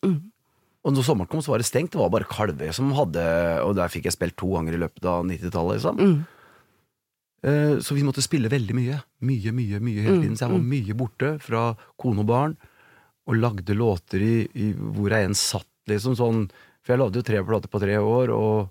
Og 0.85 0.93
når 0.93 1.05
sommeren 1.05 1.29
kom, 1.31 1.41
så 1.45 1.53
var 1.53 1.61
det 1.61 1.67
stengt. 1.69 1.93
Det 1.95 2.01
var 2.01 2.11
bare 2.13 2.27
Kalvøy 2.29 2.69
som 2.75 2.91
hadde 2.97 3.23
Og 3.65 3.73
der 3.77 3.91
fikk 3.91 4.09
jeg 4.09 4.15
spilt 4.17 4.35
to 4.39 4.51
ganger 4.53 4.75
i 4.75 4.81
løpet 4.83 5.07
av 5.09 5.23
90-tallet. 5.27 5.79
Liksom. 5.79 6.01
Mm. 6.01 6.17
Eh, 7.43 7.79
Så 7.79 7.95
vi 7.95 8.03
måtte 8.03 8.21
spille 8.23 8.49
veldig 8.49 8.75
mye. 8.75 9.01
Mye, 9.21 9.51
mye, 9.51 9.79
mye 9.79 10.01
hele 10.01 10.21
tiden. 10.21 10.35
Så 10.37 10.45
jeg 10.47 10.53
var 10.55 10.63
mye 10.63 10.93
borte 10.97 11.33
fra 11.41 11.75
kone 11.97 12.19
og 12.23 12.27
barn, 12.29 12.55
og 13.27 13.35
lagde 13.41 13.73
låter 13.75 14.21
i, 14.21 14.47
i 14.53 14.71
hvor 14.73 15.09
jeg 15.09 15.25
enn 15.25 15.33
satt, 15.35 15.67
liksom 15.89 16.15
sånn 16.15 16.45
For 16.85 16.93
jeg 16.93 16.99
lagde 17.01 17.17
jo 17.17 17.25
tre 17.25 17.39
plater 17.43 17.67
på 17.69 17.79
tre 17.81 17.95
år, 17.97 18.29
og, 18.29 18.69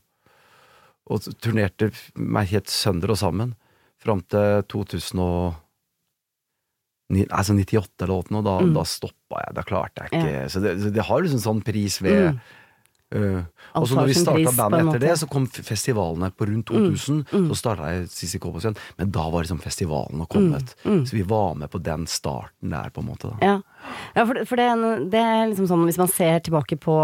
og 1.11 1.21
turnerte 1.42 1.90
meg 2.14 2.47
helt 2.52 2.68
sønder 2.71 3.11
og 3.11 3.18
sammen 3.18 3.54
fram 3.99 4.21
til 4.30 4.62
2009, 4.71 5.54
altså 7.30 7.54
98 7.56 8.04
eller 8.06 8.30
noe, 8.35 8.42
da, 8.47 8.54
da 8.75 8.85
stoppa 8.87 9.42
jeg. 9.47 9.54
Da 9.56 9.62
klarte 9.66 10.04
jeg 10.04 10.11
ikke 10.12 10.49
Så 10.52 10.61
det, 10.64 10.75
så 10.83 10.90
det 10.94 11.04
har 11.09 11.23
liksom 11.25 11.42
sånn 11.42 11.62
pris 11.66 12.00
ved 12.04 12.21
Alt 12.35 12.40
og 13.14 13.87
så 13.88 13.99
når 13.99 14.11
vi 14.11 14.16
starta 14.18 14.52
bandet 14.56 14.88
etter 14.88 15.02
det, 15.02 15.12
så 15.21 15.28
kom 15.30 15.47
festivalene 15.47 16.30
på 16.35 16.49
rundt 16.50 16.71
2000. 16.71 17.23
Så 17.30 17.59
starta 17.59 17.92
jeg 17.92 18.09
Sissy 18.12 18.40
Cowboys 18.42 18.66
igjen. 18.66 18.78
Men 18.99 19.12
da 19.14 19.28
var 19.30 19.47
liksom 19.47 19.61
festivalen 19.62 20.25
kommet. 20.30 20.75
Så 20.83 21.16
vi 21.16 21.25
var 21.28 21.54
med 21.59 21.71
på 21.73 21.80
den 21.85 22.09
starten 22.11 22.75
der, 22.75 22.90
på 22.94 23.04
en 23.04 23.11
måte. 23.12 23.33
da 23.33 23.50
Ja, 23.50 23.56
ja 24.16 24.26
for, 24.26 24.42
for 24.49 24.61
det, 24.61 24.68
det 25.14 25.23
er 25.23 25.49
liksom 25.50 25.71
sånn 25.71 25.87
hvis 25.88 26.00
man 26.00 26.11
ser 26.11 26.42
tilbake 26.44 26.78
på, 26.80 26.99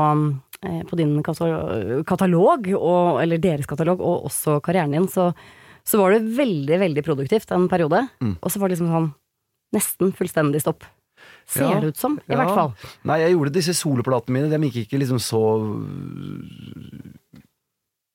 eh, 0.67 0.83
på 0.91 1.01
din 1.01 1.17
katalog, 1.23 2.71
og, 2.77 3.23
eller 3.23 3.43
deres 3.43 3.71
katalog, 3.71 4.03
og 4.03 4.31
også 4.31 4.59
karrieren 4.65 4.95
din, 4.97 5.09
så, 5.11 5.31
så 5.87 6.03
var 6.03 6.15
det 6.17 6.37
veldig, 6.39 6.81
veldig 6.87 7.07
produktivt 7.07 7.55
en 7.55 7.69
periode. 7.71 8.07
Og 8.41 8.51
så 8.51 8.63
var 8.63 8.69
det 8.69 8.79
liksom 8.79 8.95
sånn 8.95 9.13
nesten 9.75 10.15
fullstendig 10.17 10.63
stopp. 10.65 10.87
Ser 11.51 11.67
Ja, 11.67 11.81
det 11.83 11.93
ut 11.95 11.99
som, 11.99 12.17
i 12.23 12.31
ja. 12.31 12.39
hvert 12.39 12.55
fall. 12.55 12.73
Nei, 13.11 13.17
jeg 13.25 13.35
gjorde 13.35 13.53
disse 13.57 13.75
soloplatene 13.75 14.37
mine. 14.37 14.51
De 14.53 14.69
gikk 14.71 14.85
ikke 14.87 15.01
liksom 15.03 15.19
så 15.23 15.41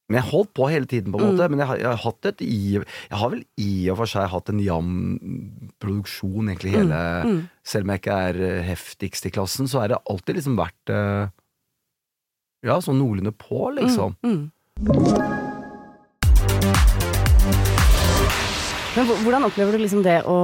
Men 0.06 0.20
jeg 0.20 0.30
holdt 0.30 0.52
på 0.54 0.68
hele 0.70 0.86
tiden, 0.86 1.12
på 1.12 1.20
en 1.20 1.32
måte. 1.34 1.48
Men 1.50 1.64
jeg 1.64 1.68
har, 1.72 1.80
jeg 1.82 1.90
har 1.90 2.02
hatt 2.06 2.30
et 2.30 2.44
i 2.46 2.58
Jeg 2.78 3.18
har 3.22 3.32
vel 3.34 3.42
i 3.58 3.72
og 3.90 3.98
for 4.04 4.12
seg 4.12 4.30
hatt 4.32 4.52
en 4.54 4.62
jevn 4.62 5.00
produksjon, 5.82 6.52
egentlig, 6.52 6.76
hele 6.78 7.00
Selv 7.66 7.88
om 7.88 7.94
jeg 7.96 8.04
ikke 8.04 8.20
er 8.30 8.42
eh, 8.50 8.62
heftigst 8.70 9.26
i 9.28 9.34
klassen, 9.34 9.68
så 9.72 9.82
er 9.84 9.94
det 9.96 10.04
alltid 10.10 10.40
liksom 10.40 10.60
vært 10.62 10.94
eh, 10.94 11.26
Ja, 12.66 12.80
sånn 12.82 13.02
noenlunde 13.02 13.34
på, 13.38 13.68
liksom. 13.78 14.16
Mm. 14.26 15.45
Men 18.96 19.10
hvordan 19.26 19.44
opplever 19.44 19.76
du 19.76 19.82
liksom 19.84 20.06
det 20.06 20.22
å 20.24 20.38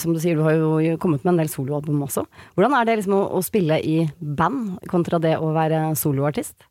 Som 0.00 0.14
du 0.14 0.20
sier, 0.22 0.34
du 0.34 0.42
har 0.42 0.56
jo 0.56 0.96
kommet 1.02 1.22
med 1.22 1.34
en 1.34 1.40
del 1.44 1.50
soloalbum 1.52 2.02
også. 2.08 2.24
Hvordan 2.56 2.74
er 2.78 2.88
det 2.88 2.98
liksom 3.00 3.14
å, 3.14 3.22
å 3.38 3.42
spille 3.44 3.78
i 3.78 4.02
band 4.18 4.80
kontra 4.90 5.20
det 5.22 5.36
å 5.38 5.52
være 5.54 5.92
soloartist? 5.98 6.66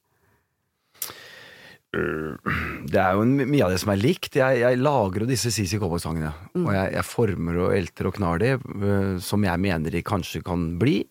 Det 1.92 3.00
er 3.00 3.18
jo 3.18 3.24
mye 3.28 3.66
av 3.66 3.74
det 3.74 3.80
som 3.82 3.92
er 3.92 4.00
likt. 4.00 4.38
Jeg, 4.40 4.62
jeg 4.62 4.80
lager 4.80 5.24
jo 5.24 5.30
disse 5.30 5.52
CC 5.52 5.80
Cowboy-sangene. 5.80 6.32
Og 6.64 6.70
jeg, 6.72 6.94
jeg 6.96 7.08
former 7.08 7.60
og 7.66 7.76
elter 7.76 8.08
og 8.08 8.16
knar 8.16 8.40
de, 8.40 8.54
øh, 8.60 9.18
som 9.24 9.44
jeg 9.44 9.64
mener 9.64 9.92
de 9.92 10.04
kanskje 10.08 10.40
kan 10.46 10.70
bli. 10.80 11.02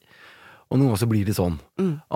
Og 0.70 0.78
noen 0.78 0.88
ganger 0.92 1.02
så 1.02 1.10
blir 1.10 1.28
det 1.28 1.36
sånn. 1.36 1.58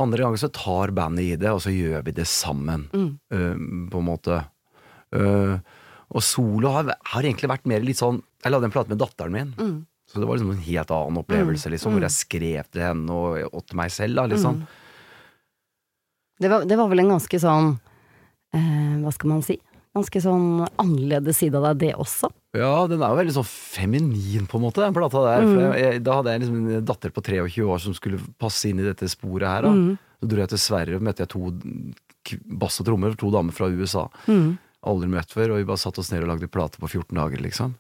Andre 0.01 0.25
ganger 0.25 0.41
så 0.41 0.53
tar 0.55 0.95
bandet 0.97 1.27
i 1.27 1.39
det, 1.41 1.51
og 1.53 1.61
så 1.65 1.73
gjør 1.75 2.05
vi 2.07 2.17
det 2.17 2.27
sammen. 2.31 2.89
øh, 3.35 3.57
på 3.93 4.01
en 4.01 4.09
måte. 4.09 4.41
Øh, 5.13 5.59
og 6.15 6.23
solo 6.23 6.71
har, 6.71 6.93
har 7.11 7.27
egentlig 7.27 7.51
vært 7.51 7.67
mer 7.67 7.83
litt 7.83 7.99
sånn 7.99 8.21
Jeg 8.45 8.53
lagde 8.55 8.69
en 8.69 8.75
plate 8.75 8.93
med 8.93 9.01
datteren 9.03 9.35
min. 9.35 9.53
Så 10.07 10.21
det 10.21 10.29
var 10.29 10.37
liksom 10.39 10.53
en 10.55 10.63
helt 10.63 10.91
annen 10.95 11.19
opplevelse, 11.23 11.71
liksom, 11.73 11.95
hvor 11.97 12.05
jeg 12.07 12.15
skrev 12.15 12.67
til 12.71 12.83
henne 12.85 13.11
og, 13.11 13.39
og 13.51 13.65
til 13.67 13.79
meg 13.81 13.91
selv. 13.91 14.19
Da, 14.21 14.27
liksom. 14.31 14.61
Det 16.45 16.51
var, 16.53 16.67
det 16.69 16.77
var 16.79 16.91
vel 16.93 17.03
en 17.03 17.15
ganske 17.17 17.41
sånn 17.41 17.71
eh, 18.55 18.99
hva 19.01 19.13
skal 19.17 19.33
man 19.33 19.43
si, 19.47 19.57
ganske 19.95 20.21
sånn 20.23 20.65
annerledes 20.83 21.39
side 21.41 21.57
av 21.59 21.67
deg, 21.71 21.81
det 21.87 21.93
også. 22.03 22.31
Ja, 22.59 22.85
den 22.91 23.03
er 23.03 23.15
jo 23.15 23.19
veldig 23.23 23.35
sånn 23.39 23.49
feminin, 23.49 24.47
på 24.51 24.59
en 24.61 24.65
måte, 24.67 24.83
den 24.85 24.95
plata 24.97 25.23
der. 25.25 25.47
For 25.49 25.79
jeg, 25.81 26.03
da 26.07 26.19
hadde 26.21 26.35
jeg 26.35 26.45
liksom 26.45 26.61
en 26.79 26.89
datter 26.93 27.15
på 27.15 27.25
23 27.25 27.67
år 27.75 27.83
som 27.83 27.97
skulle 27.97 28.21
passe 28.43 28.69
inn 28.71 28.83
i 28.83 28.87
dette 28.87 29.09
sporet 29.11 29.49
her. 29.51 29.67
Da. 29.67 29.73
Så 30.21 30.31
dro 30.31 30.45
jeg 30.45 30.53
til 30.53 30.63
Sverige 30.63 31.01
og 31.01 31.07
møtte 31.09 31.25
jeg 31.27 31.33
to 31.35 31.51
bass 32.61 32.79
og 32.83 32.87
trommer, 32.89 33.17
to 33.19 33.31
damer 33.35 33.55
fra 33.57 33.71
USA. 33.73 34.07
Aldri 34.85 35.09
møtt 35.09 35.33
før, 35.33 35.55
og 35.55 35.61
vi 35.63 35.67
bare 35.69 35.81
satte 35.81 36.03
oss 36.03 36.11
ned 36.13 36.25
og 36.27 36.31
lagde 36.35 36.49
plate 36.53 36.81
på 36.83 36.91
14 36.91 37.17
dager, 37.17 37.41
liksom. 37.45 37.75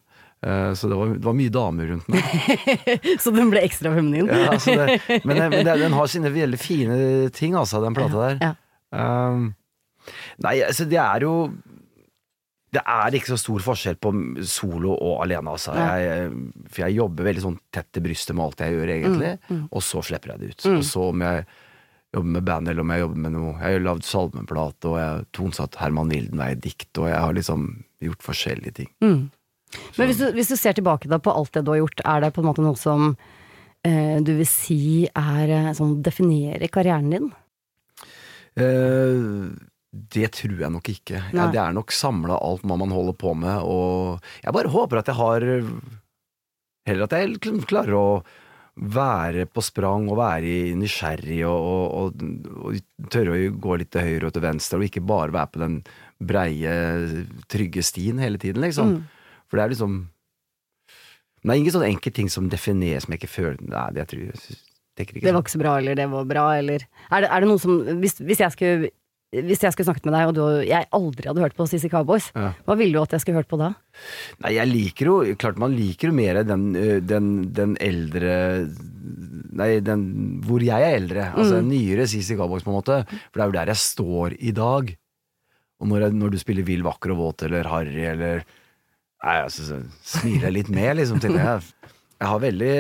Eh, 0.44 0.70
Så 0.76 0.88
det 0.88 0.96
var, 0.98 1.12
det 1.16 1.24
var 1.24 1.36
mye 1.36 1.52
damer 1.52 1.90
rundt 1.92 2.08
meg. 2.08 2.24
Så 3.22 3.32
den 3.34 3.50
ble 3.52 3.62
ekstra 3.66 3.92
feminin. 3.94 4.28
Ja, 4.32 4.50
altså 4.54 4.74
det, 4.78 4.98
men 5.24 5.36
det, 5.40 5.50
men 5.52 5.68
den 5.84 5.96
har 5.96 6.08
sine 6.12 6.32
veldig 6.34 6.60
fine 6.60 6.96
ting, 7.36 7.54
altså, 7.60 7.82
den 7.84 7.96
plata 7.96 8.24
der. 8.28 8.40
Ja. 8.44 8.54
Um, 8.94 9.50
nei, 10.44 10.58
altså 10.62 10.84
det 10.86 11.00
er 11.02 11.24
jo 11.26 11.32
Det 12.74 12.82
er 12.86 13.14
ikke 13.18 13.32
så 13.32 13.38
stor 13.40 13.62
forskjell 13.64 13.96
på 14.02 14.10
solo 14.50 14.92
og 14.94 15.20
alene, 15.24 15.52
altså. 15.54 15.74
Jeg, 15.78 16.30
for 16.70 16.84
jeg 16.86 16.96
jobber 16.98 17.28
veldig 17.28 17.44
sånn 17.44 17.58
tett 17.74 17.88
til 17.94 18.02
brystet 18.06 18.34
med 18.34 18.44
alt 18.48 18.64
jeg 18.64 18.74
gjør, 18.74 18.92
egentlig. 18.96 19.32
Mm, 19.50 19.62
Og 19.70 19.84
så 19.86 20.02
slipper 20.06 20.32
jeg 20.34 20.40
det 20.40 20.48
ut. 20.54 20.66
Og 20.78 20.82
så 20.88 21.04
om 21.12 21.22
jeg 21.26 21.44
jobber 22.14 22.34
med 22.36 22.46
band, 22.48 22.70
eller 22.70 22.84
om 22.84 22.92
jeg 22.94 23.02
jobber 23.04 23.22
med 23.24 23.34
noe 23.34 23.52
Jeg 23.58 23.76
har 23.76 23.84
lagd 23.84 24.06
salmeplate, 24.08 24.90
og 24.90 24.98
jeg 25.00 25.08
har 25.10 25.24
tonsatt 25.36 25.78
Herman 25.80 26.12
Wildenvey-dikt, 26.12 26.90
og 27.02 27.08
jeg 27.10 27.22
har 27.26 27.36
liksom 27.36 27.66
gjort 28.04 28.26
forskjellige 28.26 28.76
ting. 28.80 28.90
Mm. 29.04 29.20
Men 29.98 30.10
hvis 30.10 30.20
du, 30.22 30.26
hvis 30.36 30.52
du 30.52 30.56
ser 30.58 30.76
tilbake 30.76 31.10
da 31.10 31.18
på 31.22 31.34
alt 31.34 31.54
det 31.56 31.64
du 31.66 31.72
har 31.74 31.82
gjort, 31.82 32.04
er 32.06 32.24
det 32.24 32.34
på 32.34 32.42
en 32.42 32.48
måte 32.50 32.64
noe 32.64 32.78
som 32.78 33.14
eh, 33.86 34.18
du 34.22 34.34
vil 34.38 34.48
si 34.48 35.06
er 35.10 35.74
sånn 35.74 35.98
definerer 36.04 36.70
karrieren 36.70 37.10
din? 37.10 37.32
Eh, 38.54 39.50
det 40.14 40.30
tror 40.38 40.62
jeg 40.62 40.74
nok 40.74 40.88
ikke. 40.90 41.24
Ja, 41.34 41.48
det 41.50 41.60
er 41.62 41.74
nok 41.74 41.94
samla 41.94 42.38
alt 42.38 42.64
hva 42.66 42.78
man 42.78 42.94
holder 42.94 43.18
på 43.18 43.34
med, 43.38 43.66
og 43.66 44.22
jeg 44.44 44.56
bare 44.56 44.72
håper 44.74 45.02
at 45.02 45.12
jeg 45.12 45.20
har 45.20 45.50
Heller 46.84 47.06
at 47.06 47.14
jeg 47.16 47.38
klarer 47.64 47.94
å 47.96 48.08
være 48.74 49.44
på 49.46 49.62
sprang 49.62 50.08
og 50.10 50.18
være 50.18 50.74
nysgjerrig 50.78 51.44
og, 51.46 51.68
og, 51.68 52.16
og, 52.18 52.72
og 52.74 53.10
tørre 53.14 53.36
å 53.36 53.52
gå 53.62 53.76
litt 53.78 53.92
til 53.94 54.02
høyre 54.02 54.26
og 54.28 54.34
til 54.34 54.42
venstre, 54.42 54.80
og 54.80 54.88
ikke 54.88 55.04
bare 55.06 55.34
være 55.34 55.52
på 55.54 55.62
den 55.62 55.76
breie, 56.18 56.72
trygge 57.52 57.84
stien 57.86 58.18
hele 58.22 58.40
tiden, 58.42 58.64
liksom. 58.66 58.96
For 59.46 59.60
det 59.60 59.66
er 59.66 59.74
liksom 59.76 60.00
det 61.44 61.52
er 61.52 61.60
ingen 61.60 61.74
sånn 61.74 61.84
enkel 61.90 62.12
ting 62.16 62.30
som 62.32 62.46
defineres 62.48 63.04
som 63.04 63.12
jeg 63.12 63.20
ikke 63.20 63.28
føler 63.34 63.58
Nei, 63.68 63.88
det 63.92 64.06
tror 64.08 64.22
jeg 64.24 64.54
tenker 64.96 65.18
ikke 65.18 65.26
Det 65.26 65.28
sånn. 65.28 65.36
var 65.36 65.42
ikke 65.44 65.52
så 65.52 65.60
bra, 65.60 65.72
eller 65.76 65.98
det 65.98 66.06
var 66.08 66.28
bra, 66.30 66.44
eller 66.56 66.86
Er 67.12 67.26
det, 67.26 67.28
er 67.28 67.44
det 67.44 67.48
noe 67.50 67.60
som 67.60 67.82
hvis, 68.00 68.16
hvis 68.24 68.40
jeg 68.40 68.54
skulle 68.54 68.88
hvis 69.42 69.64
jeg 69.64 69.74
skulle 69.74 69.88
snakket 69.88 70.06
med 70.08 70.14
deg, 70.14 70.30
og 70.30 70.34
du, 70.36 70.42
jeg 70.68 70.86
aldri 70.94 71.28
hadde 71.30 71.42
hørt 71.42 71.56
på 71.58 71.66
CC 71.70 71.90
Cowboys, 71.90 72.30
Ja. 72.36 72.52
hva 72.66 72.76
ville 72.78 72.94
du 72.94 73.02
at 73.02 73.14
jeg 73.16 73.24
skulle 73.24 73.40
hørt 73.42 73.50
på 73.50 73.58
da? 73.58 73.72
Nei, 74.44 74.54
jeg 74.56 74.70
liker 74.70 75.06
jo 75.10 75.14
Klart 75.38 75.58
man 75.62 75.74
liker 75.74 76.10
jo 76.10 76.16
mer 76.16 76.40
den, 76.46 76.64
den, 77.06 77.28
den 77.54 77.76
eldre 77.82 78.34
Nei, 79.54 79.68
den 79.86 80.02
hvor 80.42 80.62
jeg 80.64 80.82
er 80.82 80.96
eldre. 80.98 81.28
Altså 81.30 81.60
mm. 81.62 81.68
nyere 81.70 82.08
CC 82.10 82.34
Cowboys, 82.34 82.64
på 82.66 82.72
en 82.72 82.78
måte. 82.80 82.96
For 83.30 83.38
det 83.38 83.44
er 83.44 83.50
jo 83.50 83.54
der 83.54 83.70
jeg 83.70 83.82
står 83.84 84.34
i 84.42 84.50
dag. 84.56 84.90
Og 85.78 85.90
når, 85.90 86.06
jeg, 86.06 86.16
når 86.18 86.32
du 86.34 86.38
spiller 86.40 86.66
Vill, 86.66 86.82
vakker 86.86 87.14
og 87.14 87.20
våt 87.20 87.44
eller 87.46 87.68
Harry 87.70 88.02
eller 88.10 88.42
Nei, 89.24 89.38
altså, 89.40 89.64
så 89.64 89.78
smiler 90.04 90.50
jeg 90.50 90.56
litt 90.58 90.70
med, 90.74 90.90
liksom. 90.98 91.20
Til 91.22 91.38
det. 91.38 91.44
Jeg, 92.18 92.28
har 92.28 92.42
veldig, 92.42 92.74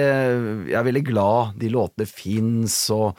jeg 0.68 0.76
er 0.76 0.86
veldig 0.90 1.04
glad 1.06 1.54
de 1.60 1.70
låtene 1.72 2.08
fins, 2.10 2.76
og 2.92 3.16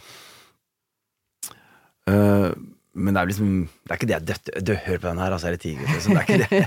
øh, 2.12 2.52
men 2.96 3.14
det 3.14 3.20
er 3.22 3.28
liksom 3.28 3.50
Det 3.68 3.92
er 3.92 3.98
ikke 4.00 4.08
det 4.08 4.16
jeg 4.16 4.26
døtter 4.30 4.64
Du, 4.64 4.72
hør 4.86 5.00
på 5.04 5.08
den 5.10 5.20
her, 5.20 5.34
altså, 5.36 5.48
er 5.50 5.52
det 5.56 5.62
tiger? 5.66 5.84
Liksom. 5.92 6.12
Det 6.16 6.22
er 6.22 6.26
ikke 6.26 6.42
det. 6.46 6.62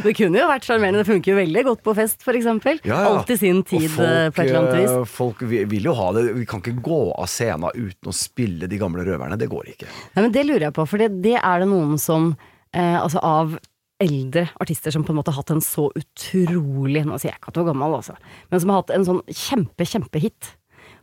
det 0.06 0.14
kunne 0.16 0.40
jo 0.40 0.46
vært 0.48 0.66
sjarmerende, 0.68 1.02
det 1.02 1.08
funker 1.10 1.32
jo 1.32 1.36
veldig 1.38 1.62
godt 1.68 1.82
på 1.84 1.94
fest, 1.98 2.24
eksempel. 2.32 2.80
Ja, 2.88 3.02
ja. 3.04 3.12
Alt 3.12 3.30
i 3.32 3.38
sin 3.40 3.62
tid, 3.68 3.86
Og 3.92 4.02
eh, 4.06 4.30
på 4.32 4.42
et 4.42 4.48
eller 4.48 4.60
annet 4.62 4.80
vis. 4.80 4.90
eh, 4.96 5.06
Folk 5.16 5.44
vil 5.46 5.88
jo 5.90 5.94
ha 5.98 6.08
det. 6.16 6.24
Vi 6.40 6.48
kan 6.48 6.64
ikke 6.64 6.80
gå 6.88 7.00
av 7.12 7.28
scenen 7.30 7.70
uten 7.76 8.10
å 8.12 8.16
spille 8.16 8.68
de 8.70 8.80
gamle 8.80 9.04
røverne. 9.06 9.38
Det 9.40 9.48
går 9.52 9.72
ikke. 9.76 9.88
Nei, 10.16 10.24
men 10.24 10.34
det 10.34 10.44
lurer 10.48 10.68
jeg 10.68 10.76
på, 10.76 10.88
for 10.88 11.02
det, 11.02 11.12
det 11.24 11.36
er 11.38 11.62
det 11.62 11.70
noen 11.70 11.96
som 12.00 12.32
eh, 12.72 12.96
Altså 12.96 13.20
av 13.24 13.56
eldre 14.02 14.48
artister 14.60 14.92
som 14.92 15.04
på 15.06 15.14
en 15.14 15.20
måte 15.20 15.32
har 15.32 15.40
hatt 15.40 15.54
en 15.54 15.62
så 15.64 15.86
utrolig 15.96 17.00
Nå 17.08 17.16
sier 17.16 17.30
jeg 17.30 17.38
ikke 17.40 17.48
at 17.48 17.56
du 17.56 17.62
er 17.62 17.70
gammel, 17.70 17.94
altså, 17.96 18.16
men 18.50 18.60
som 18.60 18.72
har 18.72 18.82
hatt 18.82 18.92
en 18.92 19.06
sånn 19.08 19.22
kjempe, 19.30 19.86
kjempehit. 19.88 20.52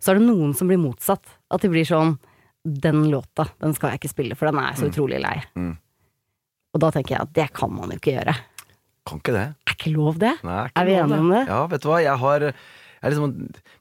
Så 0.04 0.12
er 0.12 0.20
det 0.20 0.28
noen 0.28 0.54
som 0.58 0.70
blir 0.70 0.82
motsatt. 0.82 1.24
At 1.54 1.64
de 1.64 1.72
blir 1.72 1.88
sånn 1.88 2.18
Den 2.64 3.10
låta, 3.12 3.48
den 3.60 3.74
skal 3.76 3.92
jeg 3.92 4.00
ikke 4.02 4.14
spille, 4.14 4.36
for 4.40 4.48
den 4.48 4.60
er 4.62 4.70
jeg 4.72 4.80
så 4.80 4.88
utrolig 4.92 5.20
lei. 5.20 5.36
Mm. 5.60 5.74
Og 6.74 6.80
da 6.82 6.92
tenker 6.96 7.18
jeg 7.18 7.26
at 7.26 7.34
det 7.36 7.48
kan 7.54 7.74
man 7.76 7.92
jo 7.92 7.98
ikke 8.00 8.14
gjøre. 8.16 8.36
Kan 9.04 9.20
ikke 9.20 9.34
det. 9.36 9.48
Er 9.68 9.76
ikke 9.76 9.92
lov, 9.92 10.16
det? 10.22 10.32
Nei, 10.48 10.62
Er 10.72 10.88
vi 10.88 10.96
enige 10.96 11.20
om 11.20 11.34
det? 11.34 11.44
Ja, 11.50 11.60
vet 11.68 11.84
du 11.84 11.90
hva. 11.92 12.00
Jeg 12.02 12.16
har 12.22 12.46
jeg 13.04 13.12
er 13.12 13.12
liksom, 13.12 13.34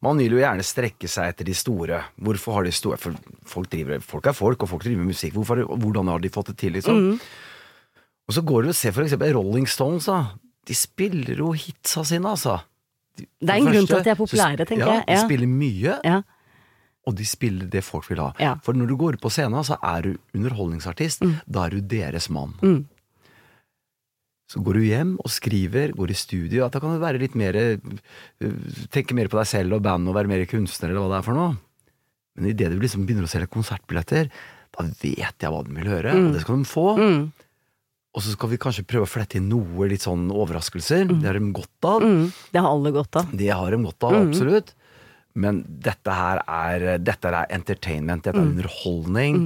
Man 0.03 0.19
vil 0.19 0.33
jo 0.35 0.41
gjerne 0.43 0.65
strekke 0.67 1.07
seg 1.07 1.31
etter 1.31 1.47
de 1.47 1.55
store. 1.55 2.01
Hvorfor 2.19 2.57
har 2.59 2.67
de 2.67 2.73
store 2.75 2.99
For 2.99 3.15
folk, 3.47 3.71
driver, 3.71 4.01
folk 4.03 4.27
er 4.27 4.35
folk, 4.35 4.63
og 4.67 4.69
folk 4.73 4.83
driver 4.83 4.99
med 5.05 5.13
musikk. 5.15 5.37
Hvorfor, 5.39 5.63
hvordan 5.79 6.11
har 6.11 6.19
de 6.19 6.29
fått 6.35 6.51
det 6.51 6.57
til, 6.59 6.75
liksom? 6.75 6.99
Mm. 6.99 7.21
Og 8.29 8.35
så 8.35 8.43
går 8.43 8.63
du 8.67 8.73
og 8.73 8.75
ser 8.75 8.95
for 8.97 9.07
eksempel 9.07 9.33
Rolling 9.37 9.69
Stones, 9.71 10.11
da. 10.11 10.35
De 10.67 10.75
spiller 10.75 11.39
jo 11.39 11.53
hitsa 11.55 12.03
sine, 12.07 12.27
altså. 12.35 12.59
De- 13.19 13.27
Det 13.39 13.49
er 13.51 13.61
en 13.61 13.71
grunn 13.71 13.87
til 13.87 13.97
at 14.01 14.05
de 14.05 14.11
er 14.11 14.19
populære, 14.19 14.67
tenker 14.67 14.87
ja, 14.87 14.99
jeg. 15.07 15.07
De 15.07 15.23
spiller 15.23 15.47
mye, 15.47 16.01
Ja. 16.03 16.23
Og 17.03 17.17
de 17.19 17.27
spiller 17.27 17.67
det 17.71 17.83
folk 17.83 18.07
vil 18.11 18.23
ha. 18.23 18.31
Ja. 18.43 18.55
For 18.63 18.79
når 18.79 18.93
du 18.93 18.97
går 19.01 19.19
på 19.23 19.31
scenen, 19.33 19.65
så 19.67 19.79
er 19.83 20.07
du 20.07 20.39
underholdningsartist. 20.39 21.25
Da 21.51 21.67
er 21.67 21.75
du 21.75 21.87
deres 21.93 22.29
mann. 22.31 22.55
Mm. 22.63 22.85
Så 24.53 24.61
går 24.61 24.77
du 24.77 24.85
hjem 24.85 25.13
og 25.23 25.33
skriver, 25.33 25.95
går 25.97 26.13
i 26.13 26.19
studio. 26.19 26.67
At 26.67 26.75
da 26.75 26.83
kan 26.83 26.93
du 26.93 27.03
være 27.03 27.21
litt 27.23 27.37
mer 27.39 27.57
øh, 27.57 27.77
Tenke 28.93 29.17
mer 29.17 29.31
på 29.33 29.39
deg 29.41 29.49
selv 29.49 29.79
og 29.79 29.85
bandet 29.87 30.13
og 30.13 30.19
være 30.19 30.31
mer 30.31 30.45
kunstner, 30.51 30.93
eller 30.93 31.07
hva 31.07 31.15
det 31.15 31.21
er 31.23 31.29
for 31.31 31.39
noe. 31.39 31.55
Men 32.37 32.51
idet 32.53 32.69
du 32.73 32.77
liksom 32.81 33.07
begynner 33.07 33.29
å 33.29 33.33
selge 33.33 33.51
konsertbilletter, 33.53 34.29
da 34.73 34.85
vet 34.89 35.45
jeg 35.45 35.53
hva 35.53 35.63
de 35.65 35.75
vil 35.77 35.91
høre, 35.91 36.15
og 36.17 36.37
det 36.37 36.45
skal 36.45 36.61
de 36.61 36.69
få. 36.69 36.87
Mm. 36.97 37.25
Og 38.13 38.25
så 38.25 38.35
skal 38.35 38.53
vi 38.53 38.61
kanskje 38.61 38.85
prøve 38.89 39.09
å 39.09 39.09
flette 39.09 39.39
inn 39.41 39.49
noe 39.49 39.89
litt 39.89 40.05
sånn 40.05 40.27
overraskelser. 40.33 41.07
Det 41.09 41.29
har 41.29 41.39
de 41.39 41.53
godt 41.57 41.89
av. 41.89 42.05
Mm. 42.05 42.25
Det 42.53 42.61
har 42.61 42.69
alle 42.69 42.93
godt 42.93 43.21
av. 43.21 43.35
Det 43.41 43.51
har 43.53 43.73
de 43.73 43.81
godt 43.87 44.09
av, 44.09 44.17
absolutt. 44.21 44.75
Men 45.35 45.63
dette 45.85 46.13
her 46.13 46.43
er, 46.47 46.99
dette 47.01 47.31
er 47.31 47.47
entertainment, 47.57 48.25
dette 48.27 48.37
er 48.37 48.43
underholdning. 48.51 49.39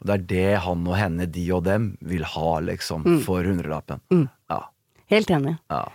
Og 0.00 0.06
det 0.08 0.14
er 0.18 0.26
det 0.32 0.50
han 0.64 0.84
og 0.88 0.96
henne, 0.96 1.26
de 1.28 1.46
og 1.52 1.64
dem, 1.66 1.90
vil 2.08 2.24
ha, 2.24 2.50
liksom, 2.64 3.04
for 3.24 3.44
hundrelappen. 3.44 4.00
Ja. 4.50 4.60
Helt 5.12 5.30
enig. 5.36 5.56
ja. 5.72 5.86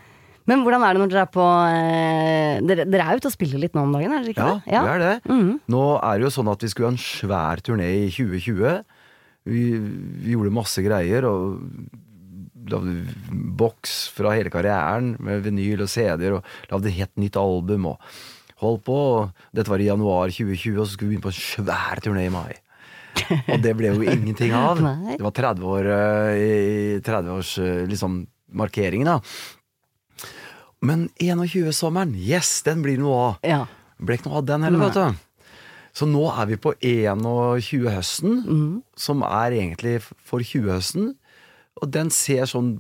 Men 0.45 0.62
hvordan 0.62 0.84
er 0.86 0.93
det 0.93 0.99
når 1.01 1.10
dere 1.10 1.21
er 1.25 1.29
på 1.34 1.43
eh, 1.73 2.60
dere, 2.69 2.84
dere 2.86 3.05
er 3.10 3.17
ute 3.17 3.31
og 3.31 3.34
spiller 3.34 3.58
litt 3.63 3.73
nå 3.73 3.81
om 3.81 3.95
dagen, 3.95 4.12
er 4.13 4.21
dere 4.21 4.34
ikke 4.36 4.43
Ja, 4.45 4.60
det? 4.62 4.81
vi 4.86 4.91
er 4.93 4.99
det. 5.01 5.38
Nå 5.73 5.79
er 6.05 6.19
det 6.21 6.27
jo 6.27 6.34
sånn 6.36 6.51
at 6.51 6.62
vi 6.62 6.69
skulle 6.69 6.91
ha 6.91 6.93
en 6.93 7.01
svær 7.01 7.63
turné 7.65 7.88
i 8.03 8.12
2020. 8.13 8.84
Vi, 9.49 9.63
vi 10.21 10.36
gjorde 10.36 10.53
masse 10.53 10.84
greier 10.86 11.25
og 11.25 11.58
lagde 12.69 12.93
boks 13.58 13.95
fra 14.13 14.36
hele 14.38 14.53
karrieren 14.53 15.15
med 15.17 15.41
vinyl 15.45 15.81
og 15.86 15.89
CD-er 15.89 16.38
og 16.38 16.47
lagde 16.69 16.91
et 16.93 16.99
helt 16.99 17.17
nytt 17.25 17.41
album 17.41 17.89
og 17.95 18.13
holdt 18.63 18.85
på. 18.87 18.99
Dette 19.55 19.71
var 19.71 19.81
i 19.81 19.89
januar 19.89 20.31
2020, 20.31 20.77
og 20.79 20.85
så 20.85 20.93
skulle 20.93 21.09
vi 21.09 21.17
begynne 21.17 21.25
på 21.25 21.33
en 21.33 21.39
svær 21.39 22.01
turné 22.03 22.27
i 22.29 22.33
mai. 22.33 22.53
Og 23.51 23.59
det 23.63 23.75
ble 23.79 23.93
jo 23.93 24.05
ingenting 24.15 24.55
av. 24.55 24.81
Det 24.81 25.23
var 25.23 25.35
30 25.35 25.69
år 25.75 25.91
eh, 25.97 26.39
i 26.39 27.03
30 27.05 27.35
års 27.35 27.57
eh, 27.63 27.83
liksom 27.89 28.23
markeringen, 28.55 29.15
da. 29.15 29.19
Men 30.85 31.07
21-sommeren, 31.23 32.13
yes, 32.19 32.59
den 32.65 32.83
blir 32.85 32.99
noe 33.01 33.15
av. 33.15 33.37
Ja. 33.47 33.61
Ble 33.97 34.19
ikke 34.19 34.29
noe 34.29 34.41
av 34.43 34.49
den 34.49 34.65
heller, 34.67 34.83
vet 34.85 34.99
du. 34.99 35.23
Så 35.95 36.07
nå 36.09 36.25
er 36.27 36.49
vi 36.49 36.57
på 36.59 36.73
21-høsten, 36.83 38.41
som 38.99 39.23
er 39.23 39.55
egentlig 39.55 40.01
for 40.03 40.43
20-høsten. 40.43 41.13
Og 41.81 41.91
den 41.91 42.11
ser 42.13 42.47
sånn 42.47 42.77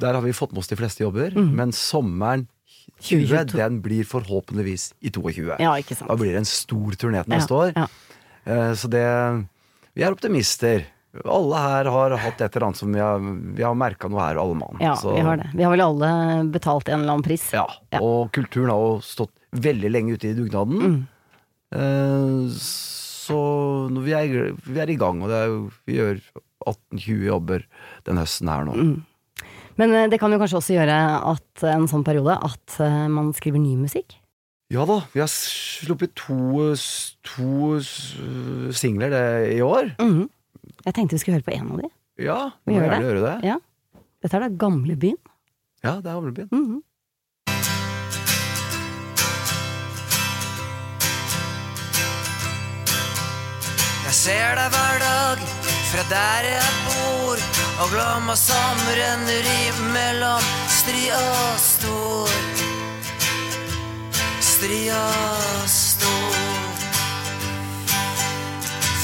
Der 0.00 0.16
har 0.16 0.22
vi 0.24 0.34
fått 0.34 0.52
med 0.54 0.62
oss 0.62 0.70
de 0.70 0.78
fleste 0.78 1.02
jobber, 1.04 1.34
men 1.34 1.74
sommeren 1.74 2.46
20, 3.00 3.26
2022. 3.28 3.56
den 3.58 3.80
blir 3.84 4.04
forhåpentligvis 4.04 4.94
i 5.00 5.10
22. 5.10 5.56
ja, 5.60 5.72
ikke 5.78 5.96
sant. 5.96 6.08
Da 6.08 6.16
blir 6.16 6.32
det 6.32 6.38
en 6.44 6.48
stor 6.48 6.92
turné 6.96 7.22
til 7.24 7.32
neste 7.34 7.50
Ja, 7.50 7.56
år. 7.56 7.72
ja. 7.76 7.86
Eh, 8.46 8.72
Så 8.74 8.88
det 8.90 9.46
Vi 9.94 10.02
er 10.02 10.12
optimister. 10.12 10.84
Alle 11.24 11.56
her 11.56 11.84
har 11.88 12.10
hatt 12.20 12.40
et 12.44 12.56
eller 12.56 12.66
annet 12.66 12.76
som 12.76 12.92
vi 12.92 13.00
har, 13.00 13.18
vi 13.56 13.62
har 13.62 13.74
merka 13.74 14.08
noe 14.12 14.20
her, 14.20 14.36
alle 14.36 14.54
mann. 14.54 14.76
Ja, 14.80 14.94
Så- 14.94 15.14
vi 15.14 15.20
har 15.24 15.36
det. 15.38 15.50
Vi 15.54 15.62
har 15.62 15.70
vel 15.72 15.80
alle 15.80 16.44
betalt 16.52 16.88
en 16.88 17.00
eller 17.00 17.12
annen 17.14 17.22
pris. 17.24 17.50
ja, 17.52 17.66
Ja. 17.92 17.98
og 18.00 18.30
kulturen 18.32 18.68
har 18.68 18.76
jo 18.76 19.00
stått 19.00 19.30
veldig 19.54 19.90
lenge 19.90 20.12
ute 20.12 20.28
i 20.28 20.34
dugnaden. 20.34 20.80
Mm. 20.82 21.06
Eh, 21.72 22.50
så 22.52 23.88
vi 24.04 24.12
er, 24.12 24.52
vi 24.66 24.80
er 24.80 24.90
i 24.90 24.96
gang, 24.96 25.22
og 25.22 25.28
det 25.28 25.36
er 25.36 25.70
vi 25.86 25.96
gjør 25.96 26.20
18-20 26.66 27.24
jobber 27.26 27.64
den 28.04 28.16
høsten 28.20 28.48
her 28.48 28.64
nå. 28.64 28.74
Mm. 28.76 29.04
Men 29.76 29.92
eh, 29.94 30.06
det 30.12 30.18
kan 30.20 30.32
jo 30.32 30.38
kanskje 30.40 30.58
også 30.60 30.76
gjøre 30.78 30.96
at 31.32 31.66
en 31.72 31.88
sånn 31.90 32.04
periode 32.06 32.36
at 32.46 32.78
eh, 32.84 33.02
man 33.12 33.32
skriver 33.36 33.60
ny 33.62 33.74
musikk. 33.80 34.16
Ja 34.72 34.82
da, 34.88 34.96
vi 35.12 35.20
har 35.22 35.28
sluppet 35.30 36.14
to, 36.18 36.72
to 37.22 37.78
singler 38.74 39.12
det, 39.14 39.26
i 39.54 39.60
år. 39.62 39.92
Mhm. 40.02 40.24
Jeg 40.86 40.94
tenkte 40.94 41.16
vi 41.16 41.20
skulle 41.22 41.38
høre 41.38 41.46
på 41.46 41.54
en 41.54 41.70
av 41.74 41.80
de. 41.82 41.88
Ja, 42.22 42.38
Vi 42.66 42.74
må 42.74 42.80
gjerne 42.80 42.96
det. 42.98 43.06
gjøre 43.06 43.22
det. 43.26 43.36
Ja. 43.52 43.56
Dette 44.22 44.36
er 44.38 44.44
da 44.46 44.48
Gamlebyen. 44.64 45.18
Ja, 45.84 45.96
det 46.00 46.10
er 46.10 46.16
Gamlebyen. 46.18 46.48
Mhm. 46.50 46.82
Jeg 54.06 54.14
ser 54.14 54.54
deg 54.58 54.68
hver 54.74 55.00
dag 55.02 55.40
fra 55.90 56.04
der 56.10 56.46
jeg 56.48 56.76
bor, 56.86 57.42
og 57.80 57.90
glomma 57.92 58.36
som 58.36 58.78
mellom 59.92 60.44
stri 60.72 61.08
stria 61.08 61.56
stor. 61.60 62.28
Stria 64.40 65.02
stor. 65.66 66.36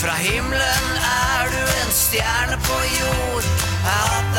Fra 0.01 0.15
himmelen 0.19 0.89
er 1.03 1.53
du 1.53 1.61
en 1.83 1.93
stjerne 1.93 2.59
på 2.69 2.79
jord. 3.01 3.51
Jeg 3.85 4.32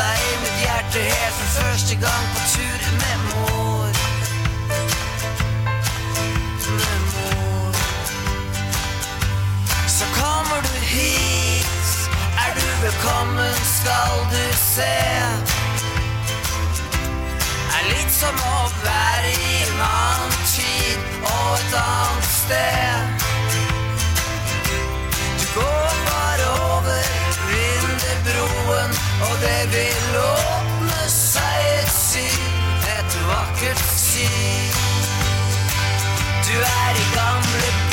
skal 13.84 14.18
du 14.32 14.44
se. 14.56 14.92
Er 17.76 17.82
litt 17.90 18.12
som 18.12 18.38
å 18.48 18.60
være 18.80 19.32
i 19.32 19.58
en 19.66 19.82
annen 19.86 20.32
tid 20.48 20.96
og 21.20 21.50
et 21.58 21.76
annet 21.82 22.30
sted. 22.30 23.28
Du 25.42 25.46
går 25.58 26.00
bare 26.08 26.48
over 26.70 27.12
Rinderbroen, 27.52 28.98
og 29.28 29.38
det 29.44 29.62
vil 29.76 30.20
åpne 30.24 31.06
seg 31.12 31.70
et 31.76 31.94
syn, 32.00 32.52
et 32.96 33.22
vakkert 33.28 33.88
syn. 34.00 34.76
Du 36.48 36.54
er 36.56 37.02
i 37.04 37.10
gamle 37.18 37.66
by. 37.72 37.83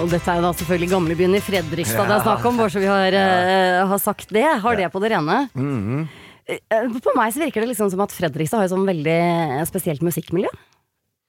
Og 0.00 0.08
dette 0.08 0.32
er 0.32 0.40
da 0.40 0.50
selvfølgelig 0.56 0.88
gamlebyen 0.92 1.36
i 1.36 1.42
Fredrikstad 1.44 2.08
det 2.08 2.14
er 2.16 2.24
snakk 2.24 2.46
om, 2.48 2.58
bare 2.60 2.72
så 2.72 2.80
vi 2.80 2.88
har, 2.88 3.12
eh, 3.12 3.82
har 3.86 4.00
sagt 4.00 4.32
det. 4.32 4.46
Har 4.64 4.76
det 4.76 4.88
på 4.92 5.00
det 5.02 5.10
rene. 5.12 5.48
Mm 5.54 5.80
-hmm. 5.82 7.00
På 7.02 7.12
meg 7.16 7.32
så 7.32 7.40
virker 7.40 7.60
det 7.60 7.68
liksom 7.68 7.90
som 7.90 8.00
at 8.00 8.12
Fredrikstad 8.12 8.58
har 8.58 8.64
et 8.64 8.70
sånn 8.70 8.86
veldig 8.86 9.66
spesielt 9.66 10.02
musikkmiljø. 10.02 10.48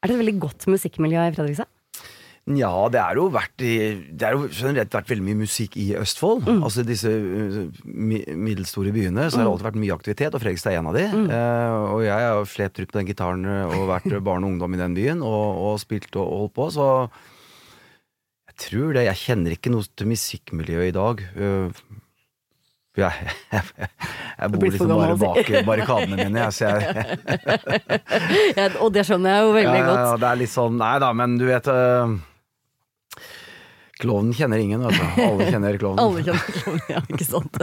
Er 0.04 0.08
det 0.08 0.16
et 0.16 0.26
veldig 0.26 0.40
godt 0.40 0.68
musikkmiljø 0.68 1.28
i 1.28 1.36
Fredrikstad? 1.36 1.68
Ja, 2.44 2.90
det 2.92 3.00
er 3.00 3.16
jo 3.16 3.30
vært 3.32 3.56
Det 3.56 4.22
er 4.22 4.34
jo 4.36 4.50
generelt 4.52 4.92
vært 4.92 5.08
veldig 5.08 5.24
mye 5.24 5.44
musikk 5.46 5.78
i 5.78 5.96
Østfold. 5.96 6.44
Altså 6.60 6.84
disse 6.84 7.08
uh, 7.08 7.70
middelstore 7.88 8.92
byene. 8.92 9.30
Så 9.30 9.38
har 9.38 9.46
det 9.46 9.54
alltid 9.54 9.70
vært 9.70 9.80
mye 9.80 9.96
aktivitet, 9.96 10.34
og 10.34 10.42
Fredrikstad 10.42 10.74
er 10.74 10.82
en 10.82 10.90
av 10.92 10.98
de. 10.98 11.06
Eh, 11.08 11.94
og 11.94 12.04
jeg 12.04 12.12
har 12.12 12.44
slept 12.46 12.80
rundt 12.80 12.92
på 12.92 13.00
den 13.00 13.08
gitaren 13.08 13.46
uh, 13.46 13.78
og 13.78 13.88
vært 13.88 14.24
barn 14.24 14.44
og 14.44 14.50
ungdom 14.56 14.74
i 14.76 14.82
den 14.82 14.98
byen 14.98 15.24
og, 15.24 15.62
og 15.70 15.80
spilt 15.80 16.12
og, 16.18 16.26
og 16.26 16.38
holdt 16.44 16.56
på, 16.60 16.68
så 16.76 16.90
jeg 18.54 18.70
tror 18.70 18.94
det. 18.94 19.08
Jeg 19.08 19.18
kjenner 19.24 19.56
ikke 19.56 19.72
noe 19.74 19.88
til 19.98 20.10
musikkmiljøet 20.12 20.92
i 20.92 20.96
dag. 20.96 21.22
Uh, 21.34 21.70
jeg, 23.02 23.32
jeg, 23.50 23.64
jeg 24.38 24.52
bor 24.54 24.62
blitt 24.62 24.76
for 24.78 24.86
liksom 24.86 25.00
bare 25.02 25.16
bak 25.18 25.48
barrikadene 25.66 26.20
mine. 26.20 26.44
Jeg, 26.46 26.54
jeg, 26.62 26.84
Ja, 28.60 28.68
og 28.78 28.94
det 28.94 29.08
skjønner 29.08 29.34
jeg 29.34 29.48
jo 29.48 29.56
veldig 29.58 29.82
godt. 29.88 30.04
ja, 30.04 30.12
det 30.22 30.30
er 30.30 30.40
litt 30.44 30.54
sånn 30.54 30.78
Nei 30.78 30.94
da, 31.02 31.10
men 31.18 31.40
du 31.42 31.48
vet 31.50 31.70
uh, 31.74 32.14
Klovnen 34.04 34.36
kjenner 34.36 34.60
ingen, 34.60 34.84
altså. 34.84 35.06
Alle 35.24 35.48
kjenner 35.48 35.78
klovnen. 35.80 36.02
Alle 36.04 36.24
kjenner 36.26 36.58
klovnen, 36.58 36.84
ja, 36.92 37.02
ikke 37.08 37.28
sant. 37.28 37.60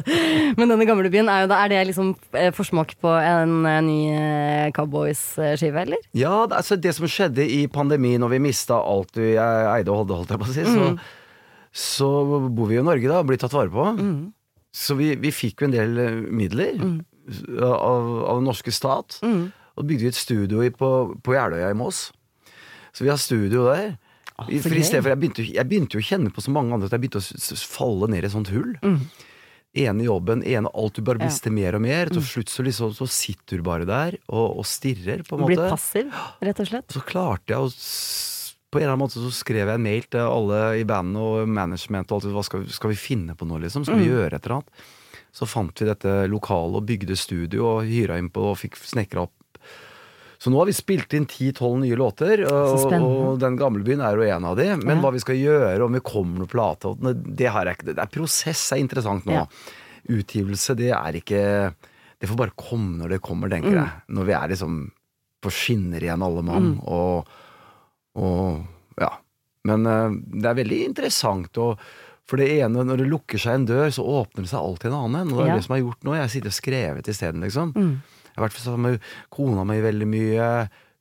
Men 0.56 0.72
denne 0.72 0.86
gamlebyen, 0.88 1.28
er, 1.28 1.44
jo 1.44 1.50
da, 1.52 1.60
er 1.64 1.72
det 1.72 1.80
liksom 1.90 2.12
eh, 2.32 2.48
forsmak 2.56 2.94
på 3.02 3.12
en 3.12 3.54
eh, 3.68 3.80
ny 3.84 3.98
eh, 4.14 4.66
Cowboys-skive, 4.76 5.84
eller? 5.84 6.02
Ja, 6.16 6.32
altså 6.46 6.78
det 6.80 6.94
som 6.96 7.08
skjedde 7.10 7.44
i 7.44 7.62
pandemien, 7.72 8.22
når 8.24 8.34
vi 8.36 8.42
mista 8.48 8.80
alt 8.80 9.20
vi 9.20 9.34
eide 9.36 9.92
og 9.92 10.02
holdt, 10.02 10.16
holdt 10.22 10.34
jeg 10.34 10.42
på 10.42 10.48
å 10.48 10.56
si, 10.56 10.66
så, 10.66 10.90
så 11.70 12.10
bor 12.48 12.70
vi 12.70 12.78
jo 12.78 12.84
i 12.84 12.88
Norge, 12.88 13.10
da, 13.10 13.20
og 13.20 13.28
blir 13.28 13.40
tatt 13.40 13.56
vare 13.56 13.72
på. 13.74 13.90
Så 14.76 14.96
vi, 14.96 15.12
vi 15.20 15.34
fikk 15.34 15.64
jo 15.64 15.70
en 15.70 15.76
del 15.76 15.96
midler 16.30 16.76
midler 16.78 17.66
av, 17.66 18.06
av 18.30 18.38
den 18.40 18.48
norske 18.48 18.72
stat, 18.74 19.20
og 19.20 19.86
bygde 19.86 20.06
vi 20.06 20.12
et 20.12 20.18
studio 20.18 20.64
på, 20.76 20.90
på 21.20 21.36
Jeløya 21.36 21.72
i 21.74 21.76
Moss. 21.78 22.08
Så 22.96 23.04
vi 23.04 23.12
har 23.12 23.20
studio 23.20 23.68
der. 23.68 23.92
Så 24.48 24.62
for 24.68 24.76
i 24.80 24.82
stedet 24.86 25.02
for 25.04 25.10
jeg 25.12 25.20
begynte, 25.20 25.44
jeg 25.54 25.68
begynte 25.68 25.96
jo 25.98 26.00
å 26.02 26.08
kjenne 26.10 26.30
på 26.32 26.40
så 26.44 26.50
mange 26.54 26.72
andre 26.74 26.86
at 26.88 26.94
jeg 26.96 27.02
begynte 27.04 27.20
å 27.20 27.58
falle 27.70 28.08
ned 28.08 28.22
i 28.24 28.26
et 28.26 28.32
sånt 28.32 28.48
hull. 28.54 28.72
Ene 29.70 30.02
jobben, 30.02 30.42
ene 30.42 30.66
alt 30.74 30.94
du 30.98 31.02
bare 31.06 31.20
Ja. 31.22 31.50
mer 31.50 31.74
og 31.76 31.82
mer. 31.82 32.06
Til 32.10 32.22
slutt 32.22 32.48
så, 32.50 32.64
liksom, 32.66 32.90
så 32.96 33.06
sitter 33.06 33.58
du 33.58 33.62
bare 33.62 33.84
der 33.86 34.16
og, 34.28 34.58
og 34.58 34.64
stirrer, 34.66 35.22
på 35.22 35.38
en 35.38 35.46
Blir 35.46 35.56
passiv, 35.70 36.10
rett 36.42 36.58
og 36.58 36.66
slett. 36.66 36.90
Så 36.96 37.00
klarte 37.06 37.54
jeg 37.54 37.58
å 37.58 37.70
På 38.70 38.78
en 38.78 38.82
eller 38.84 38.92
annen 38.94 39.02
måte 39.02 39.18
så 39.18 39.30
skrev 39.34 39.66
jeg 39.66 39.74
en 39.74 39.82
mail 39.82 40.02
til 40.06 40.20
alle 40.22 40.78
i 40.78 40.84
bandet 40.86 41.18
og 41.18 41.48
management 41.50 42.12
og 42.12 42.20
alt. 42.22 42.30
Hva 42.34 42.44
skal, 42.46 42.60
vi- 42.62 42.70
skal 42.70 42.90
vi 42.90 42.94
finne 42.96 43.34
på 43.34 43.42
noe, 43.46 43.58
liksom? 43.58 43.82
Skal 43.84 43.98
vi 43.98 44.06
Mm. 44.06 44.12
gjøre 44.14 44.32
et 44.36 44.44
eller 44.46 44.54
annet? 44.60 44.68
Så 45.32 45.46
fant 45.46 45.74
vi 45.74 45.86
dette 45.86 46.28
lokalet 46.30 46.76
og 46.78 46.86
bygde 46.86 47.16
studio 47.18 47.66
og 47.66 47.82
hyra 47.86 48.16
inn 48.18 48.30
på 48.30 48.38
og 48.50 48.56
fikk 48.58 48.78
snekra 48.78 49.22
opp. 49.26 49.32
Så 50.40 50.48
nå 50.48 50.56
har 50.56 50.66
vi 50.70 50.72
spilt 50.72 51.12
inn 51.12 51.26
10-12 51.28 51.80
nye 51.82 51.96
låter, 52.00 52.40
og, 52.48 52.94
og 52.96 53.38
Den 53.42 53.58
gamle 53.60 53.84
byen 53.84 54.00
er 54.00 54.16
jo 54.16 54.22
en 54.24 54.44
av 54.48 54.56
de. 54.56 54.70
Men 54.80 54.96
Ja. 54.96 55.02
hva 55.02 55.12
vi 55.12 55.20
skal 55.20 55.36
gjøre, 55.36 55.84
om 55.84 55.92
vi 55.92 56.00
kommer 56.00 56.38
med 56.40 56.48
plate 56.48 56.94
det- 57.36 57.50
har 57.52 57.66
jeg 57.66 57.76
ikke 57.76 57.94
Det 57.94 57.98
er 57.98 58.06
prosess 58.14 58.72
er 58.72 58.80
interessant 58.80 59.24
nå. 59.26 59.32
Ja. 59.32 59.46
Utgivelse, 60.08 60.74
det 60.76 60.90
er 60.96 61.12
ikke 61.20 61.74
Det 62.20 62.28
får 62.28 62.36
bare 62.36 62.56
komme 62.56 62.96
når 63.00 63.08
det 63.10 63.20
kommer, 63.22 63.48
tenker 63.48 63.70
Mm. 63.70 63.76
jeg. 63.84 63.90
Når 64.16 64.24
vi 64.26 64.32
er 64.32 64.48
liksom 64.48 64.90
på 65.42 65.50
skinner 65.50 66.00
igjen, 66.00 66.22
alle 66.22 66.42
mann. 66.42 66.80
Og, 66.84 67.26
og 68.16 68.64
ja. 69.00 69.10
Men 69.64 69.86
eh, 69.86 70.10
det 70.40 70.44
er 70.50 70.54
veldig 70.64 70.80
interessant. 70.86 71.56
Og 71.58 71.78
for 72.28 72.36
det 72.36 72.48
ene, 72.60 72.84
når 72.84 72.98
det 72.98 73.08
lukker 73.08 73.38
seg 73.40 73.54
en 73.54 73.66
dør, 73.66 73.88
så 73.88 74.04
åpner 74.04 74.44
det 74.44 74.50
seg 74.52 74.60
alltid 74.60 74.90
en 74.92 74.98
annen. 75.14 75.32
Og 75.32 75.38
det 75.38 75.46
er 75.46 75.48
Ja. 75.48 75.56
det 75.56 75.64
som 75.64 75.74
har 75.76 75.82
gjort 75.82 76.04
nå. 76.04 76.14
Jeg 76.16 76.30
sitter 76.30 76.48
og 76.52 76.58
skrevet 76.60 77.08
isteden, 77.08 77.40
liksom. 77.40 77.72
Mm. 77.74 78.02
Jeg 78.30 78.38
har 78.38 78.46
vært 78.46 78.60
sammen 78.62 78.86
med 78.86 79.10
kona 79.34 79.64
mi 79.68 79.80
veldig 79.84 80.08
mye. 80.08 80.46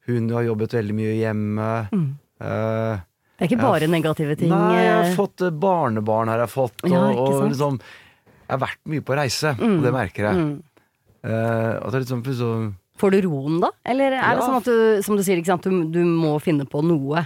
Hun 0.10 0.32
har 0.34 0.48
jobbet 0.48 0.76
veldig 0.80 0.98
mye 0.98 1.14
hjemme. 1.20 1.70
Mm. 1.94 2.10
Uh, 2.40 3.00
Det 3.40 3.46
er 3.46 3.50
ikke 3.52 3.62
bare 3.62 3.74
bare 3.78 3.92
negative 3.92 4.36
ting. 4.40 4.52
Nei, 4.52 4.82
jeg 4.84 4.94
har 4.96 5.08
eh, 5.12 5.16
fått 5.18 5.46
eh, 5.46 5.54
barnebarn 5.54 6.32
har 6.32 6.44
jeg 6.44 6.52
fått. 6.56 6.84
Og, 6.84 6.92
Ja, 6.92 7.06
og 7.14 7.46
liksom 7.48 7.80
Jeg 7.80 8.56
har 8.56 8.62
vært 8.66 8.82
mye 8.90 9.06
på 9.06 9.16
reise, 9.20 9.54
og 9.54 9.84
det 9.86 9.94
merker 9.94 10.32
jeg. 10.32 10.44
mm. 10.44 10.58
Uh, 11.20 11.76
og 11.84 11.92
det 11.92 11.98
er 11.98 12.04
liksom 12.06 12.22
så, 12.32 12.50
Får 13.00 13.12
du 13.12 13.18
roen 13.26 13.58
da? 13.60 13.74
Eller 13.92 14.14
er 14.16 14.38
det 14.38 14.44
sånn 14.46 14.56
at 14.62 14.68
du, 14.70 15.02
som 15.04 15.18
du 15.20 15.24
sier, 15.24 15.42
du, 15.44 15.74
du 15.92 16.00
må 16.08 16.38
finne 16.40 16.64
på 16.64 16.80
noe? 16.80 17.26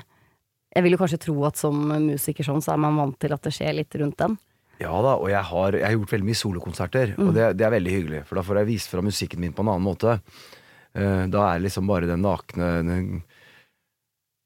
Jeg 0.74 0.86
vil 0.86 0.96
jo 0.96 1.00
kanskje 1.02 1.20
tro 1.22 1.36
at 1.46 1.60
som 1.62 1.78
musiker 2.02 2.46
sånn, 2.46 2.62
så 2.66 2.74
er 2.74 2.82
man 2.82 2.98
vant 2.98 3.20
til 3.22 3.34
at 3.36 3.46
det 3.46 3.54
skjer 3.54 3.78
litt 3.78 3.94
rundt 4.02 4.18
den. 4.18 4.38
Ja 4.82 4.94
da, 5.06 5.14
og 5.22 5.30
jeg 5.30 5.44
har, 5.44 5.72
jeg 5.78 5.86
har 5.86 5.94
gjort 5.96 6.12
veldig 6.16 6.26
mye 6.28 6.40
solokonserter, 6.40 7.14
Mm. 7.18 7.28
og 7.28 7.34
det, 7.36 7.58
det 7.58 7.66
er 7.68 7.72
veldig 7.76 7.92
hyggelig. 7.94 8.22
For 8.26 8.36
da 8.36 8.42
får 8.42 8.58
jeg 8.62 8.68
vist 8.68 8.90
fra 8.90 9.02
musikken 9.06 9.40
min 9.40 9.54
på 9.54 9.62
en 9.64 9.70
annen 9.70 9.86
måte. 9.86 10.16
Eh, 10.96 11.26
da 11.28 11.46
er 11.54 11.60
det 11.60 11.68
liksom 11.70 11.88
bare 11.88 12.06
den 12.10 12.22
nakne 12.22 12.84
Den, 12.86 13.24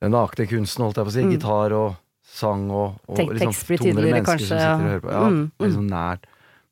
den 0.02 0.12
nakne 0.12 0.46
kunsten, 0.48 0.84
holdt 0.86 0.98
jeg 1.00 1.06
på 1.08 1.12
å 1.12 1.16
si. 1.16 1.24
Gitar 1.32 1.74
og 1.74 1.96
sang 2.28 2.70
og, 2.70 3.00
og 3.08 3.18
Tek- 3.18 3.32
liksom 3.34 3.54
Mm. 3.56 3.68
blir 3.68 3.78
tydeligere, 3.82 4.26
kanskje, 4.28 4.48
som 4.48 4.58
sitter 4.60 4.74
og 4.74 4.90
hører 4.92 5.02
på. 5.02 5.12
Ja, 5.12 5.24
Mm, 5.30 5.52
er 5.60 5.66
liksom 5.68 5.88
nært. 5.90 6.24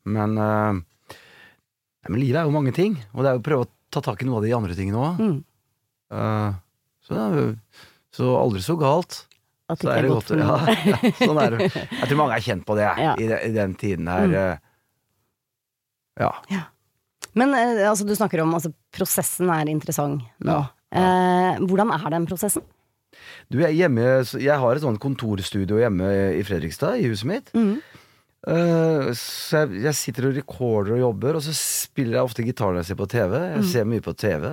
Men, 0.04 0.38
uh, 0.38 0.80
ja, 2.04 2.08
men 2.08 2.20
livet 2.20 2.36
er 2.40 2.44
jo 2.44 2.50
mange 2.54 2.72
ting, 2.76 2.96
og 3.14 3.22
det 3.24 3.28
er 3.30 3.34
jo 3.34 3.40
å 3.40 3.46
prøve 3.48 3.64
å 3.66 3.68
ta 3.90 4.00
tak 4.00 4.22
i 4.22 4.26
noe 4.26 4.36
av 4.38 4.42
de 4.44 4.52
andre 4.52 4.74
tingene 4.76 5.00
òg. 5.00 5.18
Mm. 5.18 5.42
så, 7.08 7.14
er 7.16 7.34
jo- 7.34 7.56
så 8.12 8.36
aldri 8.38 8.60
så 8.62 8.76
galt. 8.78 9.24
At 9.68 9.80
det 9.82 9.88
ikke 9.90 9.98
er 9.98 10.08
godt. 10.08 10.28
godt 10.28 10.28
for 10.28 10.36
Ja, 10.38 10.76
ja, 10.92 11.10
sånn 11.26 11.40
er 11.42 11.56
det. 11.56 11.66
Jeg 11.74 12.06
tror 12.08 12.18
mange 12.20 12.36
er 12.38 12.44
kjent 12.46 12.64
på 12.68 12.76
det 12.78 12.84
Ja. 12.86 13.14
i, 13.18 13.26
de- 13.26 13.40
i 13.48 13.52
den 13.56 13.74
tiden 13.74 14.06
her. 14.12 14.26
Mm. 14.26 14.36
Ja. 16.22 16.30
Ja. 16.50 16.62
Men 17.36 17.52
eh, 17.54 17.82
altså, 17.90 18.06
du 18.08 18.14
snakker 18.16 18.40
om 18.44 18.54
altså, 18.56 18.70
prosessen 18.96 19.50
er 19.52 19.68
interessant 19.68 20.22
nå. 20.46 20.60
Eh, 20.96 21.58
hvordan 21.66 21.90
er 21.92 22.06
den 22.14 22.28
prosessen? 22.30 22.64
Du, 23.50 23.58
jeg, 23.60 23.74
hjemme, 23.78 24.06
jeg 24.40 24.58
har 24.60 24.76
et 24.78 24.82
sånt 24.84 25.00
kontorstudio 25.02 25.78
hjemme 25.80 26.08
i 26.38 26.42
Fredrikstad, 26.46 26.98
i 27.00 27.08
huset 27.10 27.28
mitt. 27.30 27.52
Mm. 27.56 27.76
Uh, 28.46 29.08
så 29.18 29.64
jeg, 29.64 29.80
jeg 29.88 29.96
sitter 29.98 30.28
og 30.28 30.36
recorder 30.36 30.94
og 30.94 31.00
jobber, 31.00 31.38
og 31.38 31.42
så 31.42 31.54
spiller 31.56 32.18
jeg 32.20 32.28
ofte 32.28 32.44
gitar 32.46 32.70
når 32.70 32.84
jeg 32.84 32.88
ser 32.92 32.98
på 33.00 33.08
TV. 33.10 33.32
Jeg 33.40 33.62
Mm. 33.64 33.68
ser 33.72 33.88
mye 33.90 34.04
på 34.04 34.14
TV. 34.14 34.44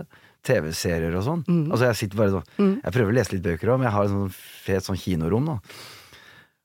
TV-serier 0.43 1.15
og 1.15 1.23
sånn. 1.23 1.43
Altså 1.71 1.85
Jeg 1.89 1.95
sitter 1.95 2.17
bare 2.17 2.31
sånn 2.37 2.47
Mm. 2.59 2.73
Jeg 2.83 2.93
prøver 2.93 3.11
å 3.11 3.15
lese 3.17 3.31
litt 3.33 3.43
bøker 3.43 3.67
òg, 3.73 3.77
men 3.79 3.87
jeg 3.87 3.93
har 3.95 4.03
et 4.03 4.09
sånn 4.11 4.31
fet 4.33 4.83
sånn 4.83 4.99
kinorom. 4.99 5.45
da 5.45 5.57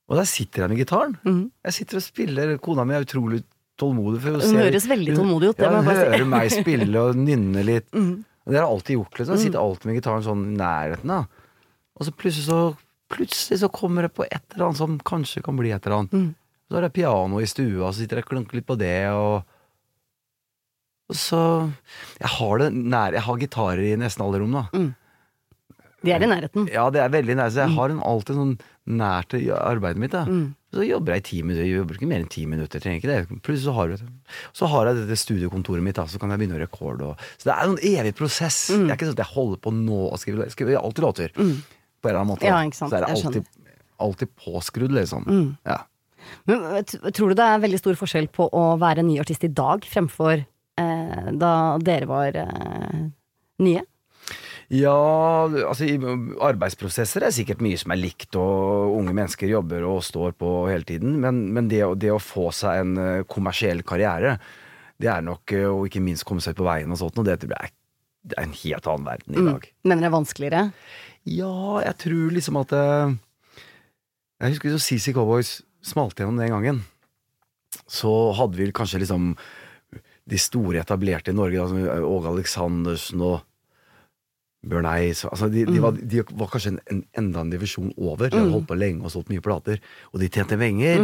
Og 0.09 0.17
der 0.17 0.25
sitter 0.25 0.63
jeg 0.63 0.69
med 0.71 0.79
gitaren. 0.87 1.17
Mm. 1.25 1.51
Jeg 1.65 1.73
sitter 1.73 1.97
og 1.97 2.03
spiller. 2.03 2.59
Kona 2.59 2.85
mi 2.85 2.95
er 2.95 3.05
utrolig 3.05 3.43
tålmodig. 3.79 4.21
For 4.25 4.31
Hun 4.41 4.57
høres 4.63 4.87
veldig 4.89 5.15
tålmodig 5.17 5.51
ut, 5.51 5.59
Ja, 5.59 5.71
hun 5.83 5.85
si. 5.85 5.95
hører 6.01 6.27
meg 6.27 6.51
spille 6.51 6.97
og 6.97 7.15
nynne 7.17 7.65
litt. 7.65 7.87
Mhm. 7.95 8.25
Og 8.49 8.53
det 8.55 8.61
har 8.61 8.67
jeg 8.67 8.75
alltid 8.77 8.97
gjort. 8.97 9.19
liksom 9.19 9.37
Jeg 9.37 9.45
sitter 9.45 9.61
alltid 9.61 9.85
med 9.85 9.97
gitaren 10.03 10.23
sånn 10.25 10.45
i 10.49 10.57
nærheten. 10.57 11.07
da 11.07 11.27
Og 12.01 12.07
så 12.07 12.11
plutselig 12.17 12.47
så 12.49 12.77
plutselig 13.11 13.59
så 13.61 13.69
kommer 13.73 14.03
det 14.03 14.15
på 14.15 14.25
et 14.25 14.43
eller 14.55 14.67
annet 14.69 14.77
som 14.77 14.99
kanskje 15.01 15.43
kan 15.43 15.57
bli 15.57 15.71
et 15.71 15.85
eller 15.87 15.99
annet. 15.99 16.11
Mm. 16.13 16.35
Så 16.71 16.75
har 16.75 16.83
jeg 16.83 16.93
piano 16.93 17.39
i 17.41 17.45
stua, 17.49 17.89
så 17.93 17.95
sitter 18.01 18.17
jeg 18.17 18.25
og 18.25 18.31
klunker 18.31 18.55
litt 18.55 18.67
på 18.67 18.77
det, 18.79 19.09
og 19.13 19.45
så 21.15 21.41
Jeg 22.19 22.31
har 22.35 22.59
det 22.61 22.67
nær 22.77 23.15
Jeg 23.17 23.25
har 23.25 23.39
gitarer 23.41 23.81
i 23.81 23.95
nesten 23.97 24.25
alle 24.27 24.43
rom, 24.43 24.57
da. 24.57 24.67
De 26.05 26.13
er 26.15 26.23
i 26.23 26.29
nærheten. 26.31 26.69
Ja, 26.71 26.85
det 26.95 27.01
er 27.03 27.11
veldig 27.11 27.35
nær, 27.41 27.51
så 27.51 27.65
jeg 27.65 27.75
har 27.75 27.91
den 27.91 28.03
alltid 28.07 28.39
sånn 28.39 28.53
nært 28.89 29.33
til 29.33 29.49
arbeidet 29.57 29.99
mitt. 30.01 30.13
Da. 30.15 30.23
Mm. 30.29 30.53
Så 30.75 30.85
jobber 30.85 31.17
jeg 31.17 31.23
i 31.23 31.27
ti 31.27 31.39
minutter, 31.43 31.65
jeg 31.65 31.81
jobber 31.81 31.97
ikke 31.99 32.09
mer 32.11 32.23
enn 32.23 32.31
ti 32.31 32.45
minutter. 32.49 32.83
trenger 32.85 33.01
ikke 33.01 33.11
det. 33.11 33.41
Plutselig 33.43 33.65
så 33.67 33.75
har, 33.75 33.95
så 34.57 34.69
har 34.71 34.91
jeg 34.91 35.01
dette 35.01 35.19
studiokontoret 35.19 35.85
mitt, 35.85 35.99
da, 35.99 36.05
så 36.07 36.21
kan 36.23 36.31
jeg 36.33 36.43
begynne 36.43 36.59
å 36.59 36.63
rekorde. 36.63 37.11
Og, 37.11 37.27
så 37.41 37.51
det 37.51 37.57
er 37.57 37.73
en 37.73 37.81
evig 37.91 38.15
prosess. 38.21 38.61
Mm. 38.71 38.85
Det 38.85 38.93
er 38.93 39.01
ikke 39.01 39.09
sånn 39.11 39.19
at 39.19 39.25
jeg 39.25 39.35
holder 39.35 39.63
på 39.65 39.75
nå 39.75 40.01
og 40.07 40.21
skriver 40.23 40.47
Jeg 40.47 40.55
skriver 40.55 40.81
alltid 40.81 41.07
låter. 41.07 41.35
På 41.35 41.43
en 41.43 42.13
eller 42.13 42.21
annen 42.21 42.33
måte. 42.35 42.47
Ja. 42.47 42.61
Så 42.71 42.91
er 42.93 43.01
det. 43.01 43.09
Mm. 43.09 43.17
alltid, 43.17 43.73
alltid 44.07 44.35
påskrudd, 44.45 44.95
liksom. 45.01 45.27
Ja. 45.67 45.81
Men 46.49 46.65
eh, 46.77 46.95
tror 47.11 47.33
du 47.33 47.39
det 47.39 47.49
er 47.49 47.65
veldig 47.65 47.81
stor 47.81 47.99
forskjell 47.99 48.31
på 48.35 48.47
å 48.55 48.65
være 48.81 49.05
ny 49.07 49.19
artist 49.23 49.49
i 49.49 49.51
dag 49.51 49.87
fremfor 49.89 50.45
da 51.39 51.53
dere 51.83 52.09
var 52.11 52.37
eh, 52.43 53.07
nye? 53.65 53.85
Ja, 54.69 55.49
altså 55.49 55.87
arbeidsprosesser 56.45 57.25
er 57.25 57.33
sikkert 57.33 57.63
mye 57.65 57.79
som 57.81 57.95
er 57.95 58.01
likt, 58.03 58.37
og 58.37 58.99
unge 58.99 59.15
mennesker 59.17 59.49
jobber 59.49 59.87
og 59.89 60.03
står 60.05 60.35
på 60.37 60.51
hele 60.69 60.85
tiden, 60.89 61.17
men, 61.23 61.47
men 61.57 61.71
det, 61.73 61.81
det 62.03 62.13
å 62.13 62.21
få 62.21 62.51
seg 62.53 62.83
en 62.83 62.99
eh, 63.01 63.27
kommersiell 63.33 63.81
karriere, 63.89 64.37
det 65.01 65.09
er 65.09 65.25
nok, 65.25 65.55
eh, 65.57 65.65
og 65.71 65.87
ikke 65.89 66.05
minst 66.05 66.27
komme 66.29 66.45
seg 66.45 66.59
på 66.59 66.67
veien 66.69 66.93
og 66.93 67.01
sånt, 67.01 67.17
og 67.17 67.25
det 67.25 67.39
er, 67.39 67.73
det 68.29 68.37
er 68.37 68.45
en 68.45 68.57
helt 68.61 68.91
annen 68.93 69.09
verden 69.09 69.39
i 69.39 69.47
dag. 69.47 69.71
Mener 69.89 70.05
det 70.05 70.11
er 70.11 70.17
vanskeligere? 70.19 70.63
Ja, 71.29 71.55
jeg 71.87 71.97
tror 72.05 72.37
liksom 72.37 72.61
at 72.61 72.75
eh, 72.77 73.17
Jeg 74.43 74.55
husker 74.55 74.77
så 74.77 74.83
CC 74.85 75.17
Cowboys 75.17 75.63
smalt 75.81 76.21
gjennom 76.21 76.37
den 76.41 76.53
gangen. 76.53 76.85
Så 77.89 78.13
hadde 78.37 78.61
vi 78.61 78.69
kanskje 78.77 79.01
liksom 79.01 79.33
de 80.29 80.39
store 80.41 80.83
etablerte 80.83 81.33
i 81.33 81.37
Norge, 81.37 81.59
da, 81.59 81.69
som 81.71 82.09
Åge 82.09 82.33
Aleksandersen 82.35 83.23
og 83.25 83.39
Bjørn 84.69 84.89
Eids 84.91 85.23
altså 85.29 85.47
de, 85.53 85.63
de, 85.69 85.79
var, 85.81 85.95
de 85.95 86.25
var 86.35 86.49
kanskje 86.51 86.75
en, 86.75 86.81
en, 86.91 87.03
enda 87.21 87.45
en 87.45 87.53
divisjon 87.53 87.93
over. 87.97 88.27
De 88.27 88.41
hadde 88.41 88.53
holdt 88.53 88.69
på 88.69 88.77
lenge 88.79 89.07
og 89.07 89.13
solgt 89.15 89.31
mye 89.33 89.45
plater. 89.45 89.79
Og 90.13 90.21
de 90.21 90.29
tjente 90.35 90.59
penger 90.59 90.99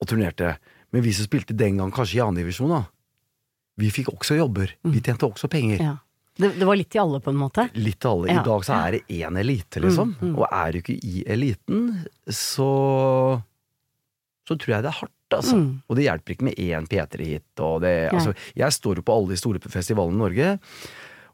og 0.00 0.08
turnerte. 0.08 0.54
Men 0.94 1.04
vi 1.04 1.12
som 1.14 1.26
spilte 1.26 1.56
den 1.58 1.80
gang 1.82 1.90
kanskje 1.94 2.20
i 2.20 2.22
annendivisjon, 2.24 2.70
da, 2.72 2.84
vi 3.80 3.90
fikk 3.94 4.12
også 4.14 4.38
jobber. 4.38 4.72
Vi 4.86 5.02
tjente 5.02 5.28
også 5.28 5.50
penger. 5.50 5.82
Ja. 5.82 5.96
Det, 6.40 6.54
det 6.56 6.66
var 6.66 6.78
litt 6.78 6.94
i 6.94 7.00
alle, 7.02 7.18
på 7.20 7.32
en 7.34 7.40
måte? 7.40 7.66
Litt 7.76 8.04
alle. 8.08 8.30
Ja. 8.30 8.40
I 8.40 8.46
dag 8.46 8.64
så 8.64 8.76
er 8.78 8.96
det 8.96 9.00
én 9.12 9.36
elite, 9.40 9.82
liksom. 9.82 10.14
Og 10.30 10.44
er 10.46 10.72
du 10.72 10.80
ikke 10.80 10.96
i 10.96 11.24
eliten, 11.28 11.90
så 12.26 12.70
Så 14.48 14.56
tror 14.58 14.72
jeg 14.72 14.82
det 14.86 14.90
er 14.90 14.98
hardt, 15.02 15.14
altså. 15.36 15.58
Mm. 15.58 15.70
Og 15.86 15.98
det 15.98 16.06
hjelper 16.06 16.34
ikke 16.34 16.48
med 16.48 16.60
én 16.60 16.88
P3-hit. 16.90 17.62
Altså, 17.62 18.34
jeg 18.58 18.76
står 18.76 19.00
jo 19.00 19.06
på 19.06 19.16
alle 19.16 19.34
de 19.34 19.40
store 19.40 19.62
festivalene 19.64 20.18
i 20.18 20.22
Norge. 20.24 20.50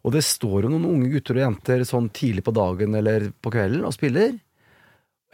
Og 0.06 0.14
det 0.14 0.22
står 0.22 0.66
jo 0.66 0.70
noen 0.70 0.86
unge 0.86 1.10
gutter 1.10 1.40
og 1.40 1.46
jenter 1.48 1.82
sånn 1.88 2.08
tidlig 2.14 2.44
på 2.46 2.54
dagen 2.54 2.94
eller 2.94 3.30
på 3.42 3.50
kvelden 3.54 3.86
og 3.88 3.94
spiller. 3.96 4.36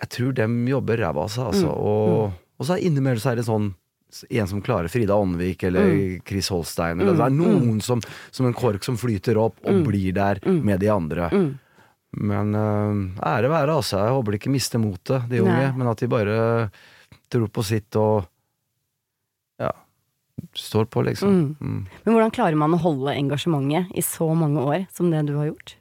Jeg 0.03 0.13
tror 0.17 0.33
dem 0.35 0.63
jobber 0.67 1.03
ræva 1.03 1.27
av 1.27 1.33
seg, 1.33 1.51
altså. 1.53 1.75
Og, 1.77 2.33
og 2.59 2.67
så 2.67 2.79
er 2.79 2.87
innimellom 2.89 3.21
så 3.23 3.35
er 3.35 3.43
det 3.43 3.47
sånn 3.47 3.69
en 4.29 4.49
som 4.49 4.61
klarer 4.65 4.93
Frida 4.93 5.17
Aanvik 5.17 5.63
eller 5.65 6.21
Chris 6.29 6.51
Holstein. 6.53 7.01
Eller, 7.01 7.17
Det 7.17 7.27
er 7.27 7.37
noen 7.37 7.79
som, 7.85 8.01
som 8.31 8.49
en 8.49 8.57
kork 8.57 8.85
som 8.85 8.99
flyter 9.01 9.39
opp 9.41 9.61
og 9.65 9.85
blir 9.87 10.13
der 10.17 10.41
med 10.45 10.83
de 10.83 10.91
andre. 10.93 11.31
Men 12.13 12.53
uh, 12.53 13.23
ære 13.25 13.49
være, 13.49 13.77
altså. 13.79 14.03
Jeg 14.03 14.17
håper 14.17 14.35
de 14.35 14.41
ikke 14.41 14.53
mister 14.53 14.83
motet, 14.83 15.29
de 15.31 15.41
unge. 15.41 15.55
Nei. 15.57 15.77
Men 15.79 15.93
at 15.93 16.03
de 16.03 16.11
bare 16.13 16.37
tror 17.33 17.49
på 17.49 17.65
sitt 17.65 17.97
og 17.97 18.29
står 20.59 20.87
på, 20.93 21.03
liksom. 21.07 21.35
Mm. 21.61 21.79
Men 22.05 22.15
hvordan 22.15 22.33
klarer 22.35 22.57
man 22.59 22.75
å 22.77 22.81
holde 22.83 23.13
engasjementet 23.15 23.93
i 23.97 24.03
så 24.05 24.27
mange 24.37 24.61
år 24.65 24.87
som 24.93 25.11
det 25.13 25.21
du 25.29 25.35
har 25.39 25.47
gjort? 25.51 25.75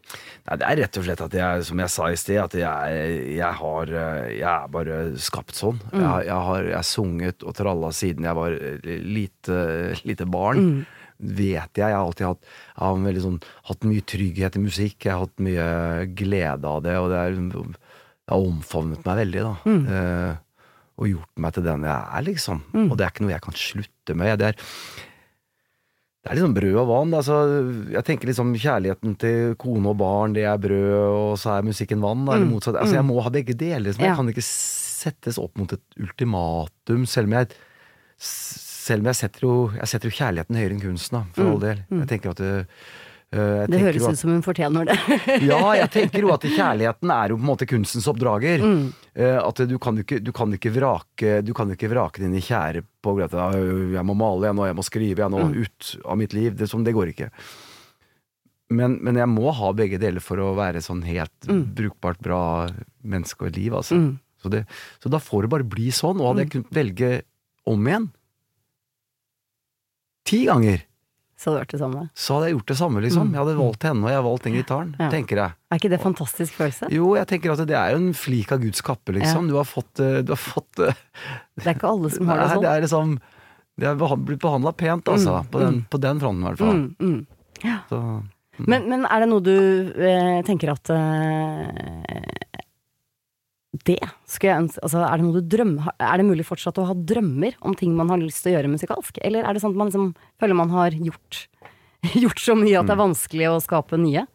Nei, 0.47 0.57
det 0.61 0.67
er 0.67 0.79
rett 0.83 0.99
og 0.99 1.05
slett 1.07 1.23
at 1.25 1.35
jeg, 1.39 1.65
som 1.67 1.81
jeg 1.83 1.93
sa 1.93 2.07
i 2.11 2.19
sted, 2.19 2.39
at 2.43 2.55
jeg, 2.59 3.11
jeg 3.37 3.57
har 3.61 3.91
øh, 3.91 4.29
Jeg 4.35 4.47
er 4.51 4.71
bare 4.73 4.97
skapt 5.23 5.55
sånn. 5.57 5.79
Jeg, 5.93 6.03
har- 6.07 6.25
jeg 6.27 6.47
har 6.49 6.69
jeg 6.75 6.89
sunget 6.91 7.43
og 7.47 7.55
tralla 7.57 7.91
siden 7.95 8.27
jeg 8.27 8.37
var 8.41 8.51
øh, 8.57 8.89
lite, 9.07 9.59
lite 10.07 10.27
barn. 10.29 10.85
Vet 11.21 11.77
jeg. 11.77 11.85
Jeg 11.85 11.93
har 11.93 12.01
alltid 12.05 12.25
hatt, 12.31 12.45
jeg 12.73 12.81
har 12.81 13.19
sånn, 13.21 13.41
hatt 13.69 13.83
mye 13.85 14.01
trygghet 14.09 14.55
i 14.57 14.63
musikk. 14.63 15.05
Jeg 15.05 15.13
har 15.13 15.25
hatt 15.27 15.43
mye 15.45 15.67
glede 16.17 16.65
av 16.65 16.79
det, 16.85 16.95
og 16.97 17.11
det, 17.13 17.19
er, 17.21 17.35
det 17.37 18.31
har 18.31 18.47
omfavnet 18.47 19.03
meg 19.05 19.19
veldig, 19.25 19.43
da. 19.45 19.53
Eh, 19.95 20.39
og 21.01 21.09
gjort 21.09 21.41
meg 21.41 21.55
til 21.55 21.65
den 21.65 21.87
jeg 21.87 21.95
er, 21.97 22.25
liksom. 22.27 22.59
Og 22.91 22.97
det 22.97 23.05
er 23.05 23.13
ikke 23.13 23.25
noe 23.25 23.33
jeg 23.33 23.45
kan 23.47 23.57
slutte 23.57 24.15
med. 24.21 24.35
Det 24.37 24.51
er, 24.51 24.67
det 26.21 26.29
er 26.29 26.37
liksom 26.37 26.53
brød 26.53 26.77
og 26.77 26.89
vann. 26.91 27.15
Altså, 27.17 27.37
jeg 27.95 28.05
tenker 28.05 28.29
liksom 28.29 28.53
kjærligheten 28.53 29.15
til 29.21 29.55
kone 29.61 29.89
og 29.89 29.97
barn, 29.97 30.35
det 30.37 30.45
er 30.45 30.61
brød, 30.61 30.93
og 31.09 31.31
så 31.41 31.55
er 31.57 31.65
musikken 31.65 32.03
vann. 32.05 32.27
Eller 32.29 32.45
motsatt. 32.45 32.77
Altså, 32.77 32.99
jeg 32.99 33.07
må 33.09 33.17
ha 33.25 33.33
begge 33.33 33.57
deler. 33.57 33.87
Liksom. 33.87 34.05
Ja. 34.05 34.13
Jeg 34.13 34.21
kan 34.21 34.33
ikke 34.35 34.45
settes 34.45 35.41
opp 35.41 35.57
mot 35.57 35.73
et 35.73 36.01
ultimatum, 36.01 37.07
selv 37.09 37.31
om 37.31 37.39
jeg 37.39 37.55
selv 38.21 39.01
om 39.01 39.09
jeg 39.11 39.17
setter 39.17 39.45
jo, 39.45 39.53
jeg 39.77 39.89
setter 39.89 40.09
jo 40.09 40.17
kjærligheten 40.17 40.57
høyere 40.57 40.75
enn 40.75 40.81
kunsten, 40.81 41.17
da, 41.17 41.21
for 41.35 41.49
all 41.51 41.61
del. 41.61 41.81
Jeg 42.01 42.07
tenker 42.09 42.33
at 42.33 42.41
det, 42.41 42.51
øh, 42.61 42.99
jeg 43.31 43.69
Det 43.71 43.79
høres 43.79 44.03
at- 44.07 44.11
ut 44.11 44.19
som 44.19 44.29
hun 44.33 44.41
fortjener 44.43 44.85
det. 44.89 44.97
ja, 45.49 45.59
jeg 45.79 45.89
tenker 45.93 46.19
jo 46.25 46.33
at 46.35 46.43
kjærligheten 46.43 47.13
er 47.15 47.29
jo 47.31 47.37
på 47.37 47.45
en 47.45 47.49
måte 47.51 47.67
kunstens 47.69 48.07
oppdrager. 48.11 48.59
Mm. 48.59 48.81
Eh, 49.15 49.37
at 49.39 49.61
du 49.71 49.77
kan 49.79 49.95
jo 49.95 50.03
ikke, 50.03 50.19
du 50.23 50.31
kan 50.35 50.51
ikke 50.55 50.71
vrake 50.75 51.37
Du 51.45 51.53
kan 51.55 51.71
ikke 51.71 51.89
vrake 51.91 52.19
dine 52.23 52.41
kjære 52.43 52.83
på 53.01 53.13
at 53.23 53.31
jeg 53.31 54.03
må 54.05 54.15
male, 54.19 54.49
jeg 54.49 54.55
nå, 54.57 54.65
jeg 54.67 54.75
må 54.77 54.83
skrive, 54.83 55.23
jeg 55.23 55.31
nå, 55.31 55.45
Mm. 55.47 55.55
ut 55.63 55.91
av 56.05 56.17
mitt 56.19 56.33
liv. 56.35 56.55
Det, 56.59 56.67
sånn, 56.69 56.83
det 56.83 56.93
går 56.93 57.13
ikke. 57.15 57.29
Men, 58.71 58.99
men 59.03 59.15
jeg 59.19 59.27
må 59.27 59.51
ha 59.51 59.71
begge 59.75 59.97
deler 59.99 60.19
for 60.23 60.37
å 60.39 60.51
være 60.55 60.79
sånn 60.83 61.01
helt 61.03 61.47
brukbart 61.75 62.19
bra 62.23 62.69
menneske 63.03 63.47
og 63.49 63.55
liv, 63.57 63.73
altså. 63.75 63.95
Mm. 63.99 64.19
Så, 64.41 64.49
det, 64.49 64.65
så 65.03 65.09
da 65.11 65.19
får 65.19 65.43
det 65.43 65.49
bare 65.53 65.67
bli 65.67 65.89
sånn. 65.91 66.19
Og 66.19 66.31
hadde 66.33 66.45
jeg 66.45 66.51
kunnet 66.55 66.71
velge 66.73 67.09
om 67.67 67.83
igjen 67.87 68.07
ti 70.27 70.45
ganger, 70.47 70.83
Så 71.41 71.49
hadde 71.49 71.57
du 71.57 71.63
gjort 71.65 71.73
det 71.73 71.79
samme. 71.81 72.01
så 72.13 72.35
hadde 72.35 72.47
jeg 72.49 72.53
gjort 72.55 72.67
det 72.69 72.77
samme, 72.77 73.01
liksom. 73.01 73.29
Jeg 73.33 73.39
hadde 73.41 73.55
valgt 73.57 73.85
henne, 73.87 74.03
og 74.05 74.09
jeg 74.11 74.17
hadde 74.19 74.27
valgt 74.29 74.43
den 74.45 74.53
gitaren, 74.59 74.89
Ja. 74.99 75.07
tenker 75.09 75.39
jeg. 75.41 75.55
Er 75.71 75.79
ikke 75.79 75.89
det 75.89 75.99
fantastisk 76.03 76.53
følelse? 76.59 76.89
Jo, 76.93 77.15
jeg 77.17 77.27
tenker 77.31 77.51
at 77.55 77.63
det 77.65 77.77
er 77.79 77.95
jo 77.95 77.97
en 78.03 78.13
flik 78.13 78.51
av 78.53 78.59
Guds 78.61 78.81
kappe, 78.85 79.15
liksom. 79.17 79.47
Du 79.49 79.55
har 79.57 79.65
fått, 79.65 79.99
eh, 79.99 80.21
du 80.21 80.33
har 80.35 80.37
fått 80.41 80.79
eh, 80.85 80.93
Det 81.57 81.65
er 81.65 81.73
ikke 81.79 81.89
alle 81.89 82.11
som 82.13 82.27
har 82.29 82.37
det 82.43 82.49
sånn. 82.53 82.61
det 82.61 82.69
er 82.75 82.81
liksom 82.85 83.15
Det 83.81 83.87
er 83.89 83.95
blitt 84.17 84.39
behandla 84.43 84.71
pent, 84.77 85.05
altså. 85.09 85.39
På, 85.49 85.59
den, 85.63 85.81
på 85.89 85.97
den 85.99 86.19
fronten, 86.21 86.43
i 86.45 86.47
hvert 86.51 86.61
fall. 86.61 86.77
Mm, 86.77 86.95
mm. 87.01 87.27
Så, 87.89 88.23
Men, 88.67 88.85
men 88.89 89.05
er 89.09 89.19
det 89.23 89.29
noe 89.31 89.41
du 89.41 89.55
eh, 89.97 90.41
tenker 90.45 90.69
at 90.75 90.89
eh, 90.93 92.50
Det 93.87 93.97
skulle 94.29 94.51
jeg 94.51 94.63
ønske 94.65 94.83
altså, 94.85 94.99
Er 95.07 95.23
det 95.23 95.43
drømmer 95.49 95.93
Er 95.97 96.21
det 96.21 96.27
mulig 96.27 96.45
fortsatt 96.45 96.77
å 96.77 96.85
ha 96.91 96.93
drømmer 96.93 97.55
om 97.65 97.73
ting 97.77 97.95
man 97.97 98.11
har 98.13 98.21
lyst 98.21 98.43
til 98.43 98.53
å 98.53 98.59
gjøre 98.59 98.73
musikalsk? 98.75 99.17
Eller 99.25 99.47
er 99.47 99.55
det 99.55 99.63
sånn 99.63 99.73
at 99.73 99.81
man 99.81 99.89
liksom 99.89 100.11
føler 100.41 100.57
man 100.57 100.73
har 100.73 100.93
gjort, 100.93 101.45
gjort 102.23 102.43
så 102.43 102.57
mye 102.59 102.77
at 102.79 102.89
det 102.89 102.95
er 102.95 103.03
vanskelig 103.03 103.49
å 103.49 103.59
skape 103.63 103.99
nye? 104.01 104.27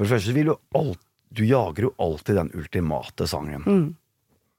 for 0.00 0.06
det 0.06 0.14
første 0.14 0.32
vil 0.32 0.48
du 0.48 0.54
alt 0.78 1.00
Du 1.30 1.42
jager 1.44 1.84
jo 1.84 1.90
alltid 2.02 2.34
den 2.34 2.48
ultimate 2.58 3.26
sangen. 3.30 3.62
Mm. 3.62 3.82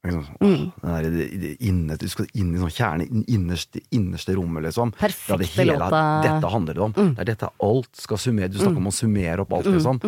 Liksom, 0.06 0.36
mm. 0.40 0.70
der, 0.82 1.08
det, 1.12 1.26
det 1.42 1.50
inne, 1.68 1.96
du 2.00 2.06
skal 2.08 2.30
inn 2.32 2.54
i 2.56 2.60
sånn 2.62 2.72
kjerne, 2.72 3.04
inn- 3.04 3.26
innerste, 3.28 3.82
innerste 3.92 4.34
rommet, 4.38 4.64
liksom. 4.64 4.94
Perfekte 4.96 5.36
det 5.42 5.50
hele, 5.52 5.76
låta. 5.76 6.00
Mm. 6.00 6.22
Dette 6.24 6.52
handler 6.54 6.78
det 6.78 6.84
om. 6.86 6.94
Det 6.96 7.22
er 7.22 7.28
dette 7.28 7.50
alt 7.68 8.00
skal 8.00 8.22
summere. 8.24 8.48
Du 8.48 8.56
snakker 8.56 8.80
om 8.80 8.88
å 8.88 8.94
summere 8.96 9.44
opp 9.44 9.52
alt, 9.58 9.68
liksom. 9.68 10.00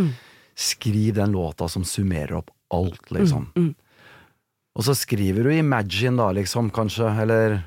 Skriv 0.56 1.18
den 1.20 1.36
låta 1.36 1.68
som 1.68 1.84
summerer 1.84 2.38
opp 2.40 2.48
alt, 2.74 3.10
liksom. 3.14 3.48
Mm, 3.56 3.74
Og 4.74 4.84
så 4.84 4.94
skriver 4.98 5.46
du 5.46 5.52
Imagine, 5.54 6.16
da, 6.18 6.32
liksom, 6.34 6.70
kanskje, 6.74 7.10
eller 7.22 7.60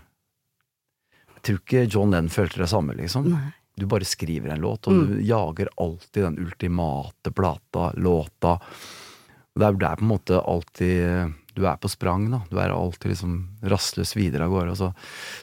Jeg 1.37 1.41
tror 1.47 1.61
ikke 1.61 1.85
John 1.87 2.11
Lennon 2.11 2.33
følte 2.33 2.59
det 2.63 2.69
samme, 2.71 2.95
liksom. 2.97 3.29
Nei. 3.31 3.45
Mm. 3.47 3.53
Du 3.77 3.85
bare 3.85 4.07
skriver 4.09 4.49
en 4.49 4.63
låt, 4.63 4.87
og 4.89 5.03
du 5.05 5.19
jager 5.21 5.69
alltid 5.77 6.23
den 6.23 6.39
ultimate 6.41 7.29
plata, 7.31 7.91
låta. 8.01 8.55
Og 8.57 9.61
Det 9.61 9.67
er 9.67 9.77
der 9.77 9.99
på 9.99 10.01
en 10.01 10.09
måte 10.09 10.39
alltid 10.41 11.33
Du 11.53 11.61
er 11.65 11.77
på 11.77 11.89
sprang, 11.89 12.25
da. 12.31 12.39
Du 12.49 12.57
er 12.57 12.73
alltid 12.73 13.11
liksom 13.13 13.35
rastløs 13.61 14.15
videre 14.17 14.45
av 14.45 14.51
gårde. 14.51 14.75
Så, 14.77 14.89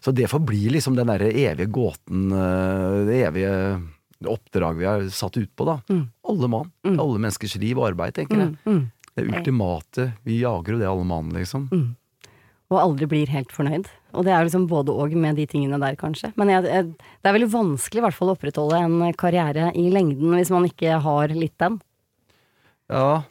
så 0.02 0.12
det 0.14 0.26
forblir 0.30 0.70
liksom 0.74 0.94
den 0.98 1.06
derre 1.10 1.30
evige 1.30 1.66
gåten, 1.70 2.26
eh, 2.30 2.98
det 3.06 3.20
evige 3.28 3.54
oppdraget 4.30 4.78
vi 4.78 4.84
har 4.86 5.08
satt 5.10 5.36
ut 5.38 5.50
på, 5.56 5.64
da. 5.66 5.78
Alle 6.26 6.48
mann. 6.50 6.70
Alle 6.86 7.18
menneskers 7.18 7.56
liv 7.62 7.78
og 7.78 7.88
arbeid, 7.92 8.14
tenker 8.18 8.38
jeg. 8.44 8.52
Mm. 8.66 8.84
Det 9.14 9.28
ultimate. 9.30 10.08
Vi 10.26 10.40
jager 10.40 10.74
jo 10.74 10.80
det 10.80 10.88
alle 10.90 11.04
mann, 11.06 11.28
liksom. 11.36 11.68
Og 12.72 12.78
aldri 12.80 13.06
blir 13.06 13.30
helt 13.30 13.52
fornøyd. 13.54 13.86
Og 14.14 14.24
det 14.26 14.32
er 14.34 14.46
liksom 14.46 14.64
både 14.70 14.90
og 14.94 15.12
med 15.18 15.36
de 15.38 15.44
tingene 15.50 15.78
der, 15.82 15.94
kanskje. 16.00 16.32
Men 16.40 16.50
jeg, 16.50 16.64
jeg, 16.66 16.88
det 17.22 17.30
er 17.30 17.36
veldig 17.36 17.50
vanskelig 17.52 18.00
i 18.00 18.04
hvert 18.08 18.16
fall 18.16 18.32
å 18.32 18.34
opprettholde 18.34 18.80
en 18.82 19.14
karriere 19.20 19.68
i 19.78 19.86
lengden 19.94 20.34
hvis 20.38 20.50
man 20.54 20.66
ikke 20.66 20.96
har 21.04 21.34
litt 21.34 21.54
den. 21.62 21.78
Ja. 22.90 23.22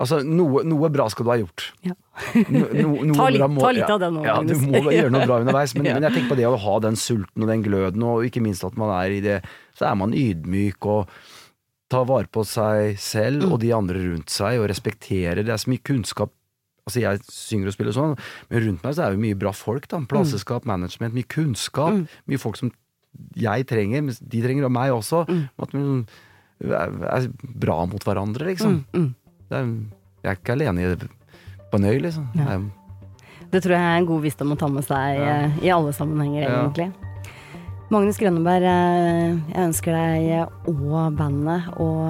Altså, 0.00 0.22
noe, 0.24 0.62
noe 0.64 0.88
bra 0.92 1.08
skal 1.12 1.26
du 1.26 1.30
ha 1.32 1.36
gjort. 1.40 1.66
Ja. 1.84 1.92
No, 2.48 2.94
no, 3.04 3.14
Ta 3.18 3.26
litt- 3.32 3.44
må- 3.52 3.60
ta 3.64 3.72
litt 3.76 3.90
av 3.92 4.00
det 4.00 4.08
nå, 4.14 4.22
Ja, 4.24 4.38
du 4.44 4.54
må 4.64 4.80
gjøre 4.88 5.10
noe 5.12 5.26
bra 5.28 5.40
underveis. 5.42 5.74
Men, 5.76 5.84
Ja. 5.90 5.96
men 5.98 6.06
jeg 6.08 6.14
tenker 6.18 6.32
på 6.34 6.38
det 6.40 6.46
å 6.48 6.56
ha 6.60 6.76
den 6.84 6.96
sulten 7.00 7.44
og 7.44 7.50
den 7.52 7.64
gløden, 7.66 8.04
og 8.08 8.24
ikke 8.28 8.40
minst 8.44 8.64
at 8.64 8.76
man 8.80 8.92
er 8.96 9.12
i 9.16 9.20
det 9.24 9.40
Så 9.76 9.88
er 9.90 9.96
man 10.00 10.12
ydmyk 10.16 10.88
og 10.88 11.12
tar 11.90 12.04
vare 12.08 12.28
på 12.30 12.44
seg 12.46 12.96
selv 13.02 13.42
Mm. 13.44 13.52
og 13.52 13.60
de 13.60 13.72
andre 13.74 13.98
rundt 14.04 14.30
seg, 14.30 14.60
og 14.60 14.68
respekterer. 14.70 15.42
Det 15.44 15.50
er 15.50 15.58
så 15.60 15.70
mye 15.72 15.82
kunnskap 15.82 16.30
Altså, 16.88 17.02
jeg 17.02 17.20
synger 17.28 17.68
og 17.68 17.74
spiller 17.74 17.92
sånn, 17.92 18.14
men 18.50 18.62
rundt 18.64 18.82
meg 18.82 18.94
så 18.96 19.04
er 19.04 19.10
det 19.12 19.20
mye 19.20 19.36
bra 19.38 19.50
folk, 19.52 19.84
da. 19.86 19.98
Plasseskap, 20.10 20.64
management, 20.66 21.12
mye 21.14 21.28
kunnskap. 21.28 21.92
Mm. 21.92 22.06
Mye 22.26 22.40
folk 22.40 22.56
som 22.56 22.72
jeg 23.36 23.66
trenger, 23.68 24.02
men 24.02 24.16
de 24.26 24.40
trenger 24.42 24.64
og 24.64 24.72
meg 24.72 24.90
også. 24.90 25.20
At 25.60 25.70
vi 25.76 25.84
er, 26.64 27.28
bra 27.42 27.76
mot 27.86 28.02
hverandre, 28.02 28.48
liksom. 28.48 28.80
Mm, 28.96 29.04
mm. 29.04 29.14
Er, 29.52 29.68
jeg 30.24 30.32
er 30.32 30.40
ikke 30.40 30.56
alene 30.56 30.96
på 31.70 31.78
en 31.78 31.84
øy, 31.92 32.00
liksom. 32.00 32.26
Ja. 32.34 32.58
Det 33.52 33.62
tror 33.62 33.76
jeg 33.76 33.82
er 33.92 34.00
en 34.00 34.06
god 34.06 34.22
visdom 34.22 34.52
å 34.56 34.58
ta 34.58 34.68
med 34.68 34.84
seg 34.88 35.20
Ja. 35.20 35.36
eh, 35.44 35.60
i 35.62 35.70
alle 35.70 35.92
sammenhenger, 35.92 36.42
Ja. 36.48 36.90
Magnus 37.90 38.20
Grønneberg, 38.22 38.62
eh, 38.70 39.32
jeg 39.50 39.64
ønsker 39.66 39.96
deg 39.96 40.68
og 40.70 41.16
bandet 41.18 41.64
og, 41.82 42.06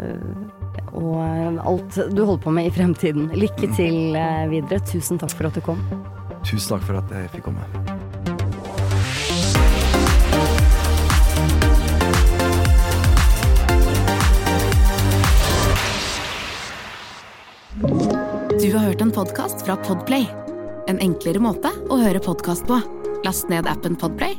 eh, 0.00 0.94
og 0.96 1.60
alt 1.68 1.98
du 2.16 2.22
holder 2.24 2.40
på 2.46 2.54
med 2.56 2.70
i 2.70 2.72
fremtiden. 2.72 3.28
Lykke 3.36 3.68
til 3.76 4.16
eh, 4.16 4.48
videre. 4.48 4.80
Tusen 4.88 5.20
takk 5.20 5.36
for 5.36 5.50
at 5.50 5.58
du 5.58 5.60
kom. 5.60 5.84
Tusen 6.48 6.72
takk 6.72 6.88
for 6.88 6.96
at 7.02 7.12
jeg 7.12 7.28
fikk 7.34 7.44
komme. 7.44 7.60
Du 18.56 18.68
har 18.72 18.88
hørt 18.88 19.04
en 19.04 19.12
podkast 19.12 19.60
fra 19.68 19.76
Podplay. 19.84 20.24
En 20.88 21.04
enklere 21.04 21.44
måte 21.44 21.68
å 21.92 22.00
høre 22.00 22.24
podkast 22.24 22.64
på. 22.64 22.80
Last 23.26 23.52
ned 23.52 23.68
appen 23.68 23.98
Podplay, 23.98 24.38